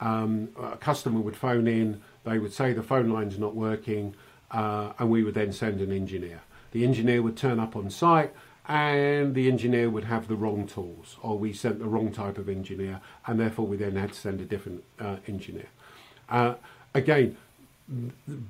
Um, 0.00 0.48
a 0.58 0.76
customer 0.76 1.20
would 1.20 1.36
phone 1.36 1.66
in, 1.66 2.00
they 2.24 2.38
would 2.38 2.54
say 2.54 2.72
the 2.72 2.82
phone 2.82 3.10
line's 3.10 3.38
not 3.38 3.54
working 3.54 4.14
uh, 4.50 4.92
and 4.98 5.10
we 5.10 5.22
would 5.22 5.34
then 5.34 5.52
send 5.52 5.80
an 5.80 5.92
engineer. 5.92 6.40
The 6.72 6.84
engineer 6.84 7.22
would 7.22 7.36
turn 7.36 7.60
up 7.60 7.76
on 7.76 7.90
site 7.90 8.32
and 8.66 9.34
the 9.34 9.48
engineer 9.48 9.90
would 9.90 10.04
have 10.04 10.28
the 10.28 10.36
wrong 10.36 10.66
tools, 10.66 11.16
or 11.22 11.36
we 11.36 11.52
sent 11.52 11.80
the 11.80 11.86
wrong 11.86 12.12
type 12.12 12.38
of 12.38 12.48
engineer, 12.48 13.00
and 13.26 13.40
therefore 13.40 13.66
we 13.66 13.76
then 13.76 13.96
had 13.96 14.12
to 14.12 14.18
send 14.18 14.40
a 14.40 14.44
different 14.44 14.84
uh, 15.00 15.16
engineer. 15.26 15.66
Uh, 16.28 16.54
again, 16.94 17.36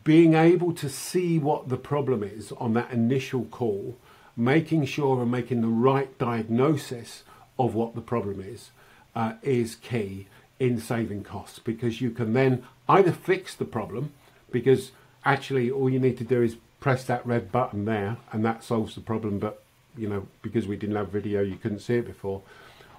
being 0.04 0.34
able 0.34 0.74
to 0.74 0.90
see 0.90 1.38
what 1.38 1.70
the 1.70 1.78
problem 1.78 2.22
is 2.22 2.52
on 2.52 2.74
that 2.74 2.90
initial 2.90 3.46
call, 3.46 3.96
making 4.40 4.86
sure 4.86 5.20
and 5.22 5.30
making 5.30 5.60
the 5.60 5.68
right 5.68 6.16
diagnosis 6.18 7.22
of 7.58 7.74
what 7.74 7.94
the 7.94 8.00
problem 8.00 8.40
is, 8.40 8.70
uh, 9.14 9.34
is 9.42 9.74
key 9.76 10.26
in 10.58 10.78
saving 10.80 11.24
costs 11.24 11.58
because 11.58 12.00
you 12.00 12.10
can 12.10 12.32
then 12.32 12.62
either 12.88 13.12
fix 13.12 13.54
the 13.54 13.64
problem 13.64 14.12
because 14.50 14.92
actually 15.24 15.70
all 15.70 15.88
you 15.88 15.98
need 15.98 16.18
to 16.18 16.24
do 16.24 16.42
is 16.42 16.56
press 16.80 17.04
that 17.04 17.24
red 17.26 17.50
button 17.50 17.84
there 17.84 18.16
and 18.32 18.44
that 18.44 18.62
solves 18.62 18.94
the 18.94 19.00
problem 19.00 19.38
but 19.38 19.62
you 19.96 20.08
know 20.08 20.26
because 20.42 20.66
we 20.66 20.76
didn't 20.76 20.96
have 20.96 21.08
video 21.08 21.40
you 21.40 21.56
couldn't 21.56 21.80
see 21.80 21.94
it 21.94 22.06
before. 22.06 22.42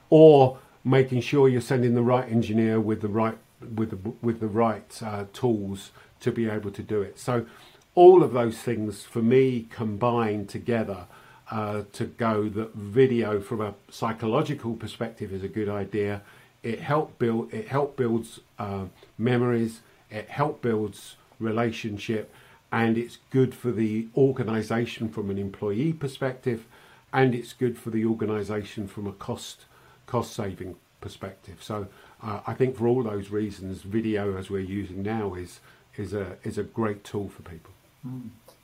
Or 0.09 0.57
making 0.83 1.21
sure 1.21 1.47
you're 1.47 1.61
sending 1.61 1.93
the 1.93 2.01
right 2.01 2.29
engineer 2.29 2.79
with 2.79 3.01
the 3.01 3.07
right 3.07 3.37
with 3.75 3.91
the 3.91 4.11
with 4.21 4.39
the 4.39 4.47
right 4.47 5.01
uh, 5.03 5.25
tools 5.33 5.91
to 6.19 6.31
be 6.31 6.49
able 6.49 6.71
to 6.71 6.83
do 6.83 7.01
it. 7.01 7.19
So 7.19 7.45
all 7.95 8.23
of 8.23 8.33
those 8.33 8.57
things 8.57 9.03
for 9.03 9.21
me 9.21 9.67
combine 9.69 10.47
together 10.47 11.07
uh, 11.51 11.83
to 11.93 12.05
go 12.05 12.49
that 12.49 12.73
video 12.73 13.39
from 13.39 13.61
a 13.61 13.73
psychological 13.89 14.73
perspective 14.73 15.31
is 15.31 15.43
a 15.43 15.47
good 15.47 15.69
idea. 15.69 16.21
It 16.63 16.79
help 16.79 17.19
build 17.19 17.53
it 17.53 17.67
help 17.67 17.95
builds 17.97 18.39
uh, 18.57 18.85
memories 19.17 19.81
it 20.11 20.29
help 20.29 20.61
builds 20.61 21.15
relationship 21.39 22.33
and 22.71 22.97
it's 22.97 23.17
good 23.31 23.55
for 23.55 23.71
the 23.71 24.07
organization 24.15 25.09
from 25.09 25.29
an 25.29 25.37
employee 25.37 25.93
perspective 25.93 26.65
and 27.11 27.33
it's 27.33 27.53
good 27.53 27.77
for 27.77 27.89
the 27.89 28.05
organization 28.05 28.87
from 28.87 29.07
a 29.07 29.13
cost 29.13 29.65
cost 30.05 30.33
saving 30.33 30.75
perspective. 30.99 31.57
So 31.61 31.87
uh, 32.21 32.41
i 32.45 32.53
think 32.53 32.77
for 32.77 32.87
all 32.87 33.01
those 33.01 33.31
reasons 33.31 33.81
video 33.81 34.37
as 34.37 34.49
we're 34.49 34.59
using 34.59 35.01
now 35.01 35.33
is 35.33 35.59
is 35.97 36.13
a 36.13 36.37
is 36.43 36.57
a 36.57 36.63
great 36.63 37.03
tool 37.03 37.29
for 37.29 37.41
people. 37.43 37.73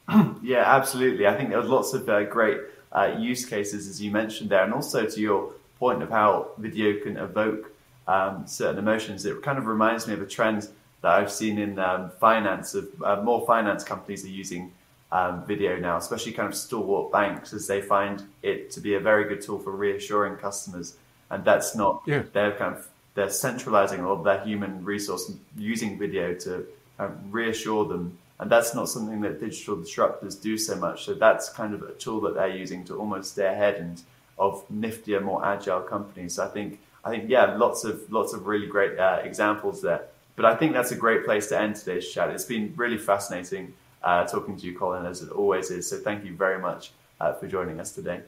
Yeah 0.42 0.64
absolutely. 0.66 1.28
I 1.28 1.36
think 1.36 1.50
there's 1.50 1.68
lots 1.68 1.94
of 1.94 2.08
uh, 2.08 2.24
great 2.24 2.60
uh, 2.98 3.16
use 3.20 3.46
cases 3.46 3.88
as 3.88 4.02
you 4.02 4.10
mentioned 4.12 4.50
there 4.50 4.64
and 4.64 4.74
also 4.74 5.06
to 5.06 5.20
your 5.20 5.54
point 5.80 6.02
of 6.02 6.10
how 6.10 6.50
video 6.58 7.00
can 7.04 7.18
evoke 7.18 7.72
um, 8.08 8.48
certain 8.48 8.80
emotions. 8.80 9.26
It 9.26 9.42
kind 9.42 9.58
of 9.58 9.68
reminds 9.68 10.08
me 10.08 10.14
of 10.14 10.22
a 10.22 10.26
trend 10.26 10.68
that 11.02 11.12
I've 11.12 11.32
seen 11.32 11.60
in 11.60 11.78
um, 11.78 12.12
finance. 12.20 12.74
Of 12.74 12.88
uh, 13.04 13.22
more 13.22 13.46
finance 13.46 13.84
companies 13.84 14.26
are 14.26 14.30
using 14.30 14.72
um, 15.12 15.46
video 15.46 15.78
now, 15.78 15.98
especially 15.98 16.32
kind 16.32 16.48
of 16.48 16.56
stalwart 16.56 17.12
banks, 17.12 17.54
as 17.54 17.68
they 17.68 17.82
find 17.82 18.24
it 18.42 18.72
to 18.72 18.80
be 18.80 18.96
a 18.96 19.00
very 19.00 19.26
good 19.28 19.42
tool 19.42 19.60
for 19.60 19.72
reassuring 19.72 20.38
customers. 20.38 20.96
And 21.30 21.44
that's 21.44 21.76
not 21.76 22.02
yeah. 22.06 22.24
they're 22.34 22.56
kind 22.56 22.76
of 22.76 22.88
they're 23.14 23.30
centralizing 23.30 24.00
a 24.00 24.08
lot 24.08 24.20
of 24.20 24.24
their 24.24 24.44
human 24.44 24.84
resource 24.84 25.32
using 25.58 26.00
video 26.00 26.34
to 26.36 26.66
of 27.00 27.12
reassure 27.30 27.86
them. 27.86 28.18
And 28.40 28.52
that's 28.52 28.76
not 28.76 28.88
something 28.88 29.22
that 29.22 29.40
digital 29.40 29.78
disruptors 29.78 30.40
do 30.40 30.58
so 30.58 30.76
much. 30.76 31.06
So 31.06 31.14
that's 31.14 31.50
kind 31.50 31.74
of 31.74 31.82
a 31.82 31.94
tool 31.94 32.22
that 32.22 32.36
they're 32.36 32.56
using 32.56 32.84
to 32.86 32.98
almost 32.98 33.32
stay 33.32 33.48
ahead 33.48 33.76
and 33.76 34.02
of 34.38 34.68
niftier, 34.70 35.22
more 35.22 35.44
agile 35.44 35.82
companies. 35.82 36.36
So 36.36 36.46
I 36.46 36.50
think 36.50 36.80
I 37.04 37.10
think 37.10 37.30
yeah, 37.30 37.56
lots 37.56 37.84
of 37.84 38.12
lots 38.12 38.34
of 38.34 38.46
really 38.46 38.68
great 38.68 39.00
uh, 39.00 39.20
examples 39.24 39.82
there. 39.82 40.02
But 40.36 40.46
I 40.46 40.56
think 40.56 40.74
that's 40.74 40.92
a 40.92 40.96
great 40.96 41.26
place 41.26 41.48
to 41.48 41.60
end 41.60 41.76
today's 41.76 42.12
chat. 42.12 42.30
It's 42.30 42.46
been 42.46 42.74
really 42.76 43.00
fascinating 43.00 43.74
uh, 44.04 44.26
talking 44.26 44.56
to 44.56 44.66
you, 44.66 44.78
Colin, 44.78 45.06
as 45.06 45.24
it 45.24 45.32
always 45.32 45.72
is. 45.72 45.90
So 45.90 45.98
thank 45.98 46.24
you 46.24 46.36
very 46.36 46.60
much 46.60 46.92
uh, 47.20 47.34
for 47.34 47.48
joining 47.48 47.80
us 47.80 47.92
today. 47.92 48.22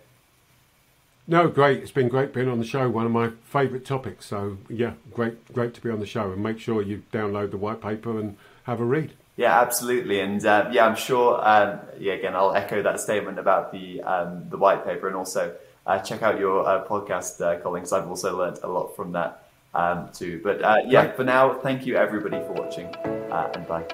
No, 1.27 1.47
great. 1.47 1.83
It's 1.83 1.91
been 1.91 2.09
great 2.09 2.33
being 2.33 2.49
on 2.49 2.57
the 2.57 2.65
show. 2.65 2.89
One 2.89 3.05
of 3.05 3.11
my 3.11 3.29
favourite 3.43 3.85
topics. 3.85 4.25
So 4.25 4.57
yeah, 4.67 4.93
great, 5.13 5.53
great 5.53 5.75
to 5.75 5.81
be 5.81 5.91
on 5.91 5.99
the 5.99 6.07
show. 6.07 6.31
And 6.31 6.41
make 6.41 6.59
sure 6.59 6.81
you 6.81 7.03
download 7.13 7.51
the 7.51 7.57
white 7.57 7.81
paper 7.81 8.19
and 8.19 8.35
have 8.63 8.79
a 8.79 8.85
read. 8.85 9.13
Yeah, 9.39 9.61
absolutely, 9.61 10.19
and 10.19 10.45
uh, 10.45 10.67
yeah, 10.69 10.85
I'm 10.85 10.97
sure. 10.97 11.39
Um, 11.41 11.79
yeah, 11.97 12.11
again, 12.11 12.35
I'll 12.35 12.53
echo 12.53 12.83
that 12.83 12.99
statement 12.99 13.39
about 13.39 13.71
the 13.71 14.01
um, 14.03 14.49
the 14.49 14.57
white 14.57 14.83
paper, 14.83 15.07
and 15.07 15.15
also 15.15 15.55
uh, 15.87 15.97
check 15.99 16.21
out 16.23 16.37
your 16.37 16.67
uh, 16.67 16.85
podcast, 16.85 17.39
uh, 17.39 17.57
Colin, 17.61 17.83
because 17.83 17.93
I've 17.93 18.09
also 18.09 18.37
learned 18.37 18.59
a 18.63 18.67
lot 18.67 18.97
from 18.97 19.13
that 19.13 19.47
um, 19.73 20.09
too. 20.11 20.41
But 20.43 20.61
uh, 20.61 20.79
yeah, 20.85 21.13
for 21.13 21.23
now, 21.23 21.53
thank 21.53 21.85
you 21.85 21.95
everybody 21.95 22.39
for 22.39 22.51
watching, 22.51 22.87
uh, 23.31 23.49
and 23.55 23.65
bye. 23.65 23.87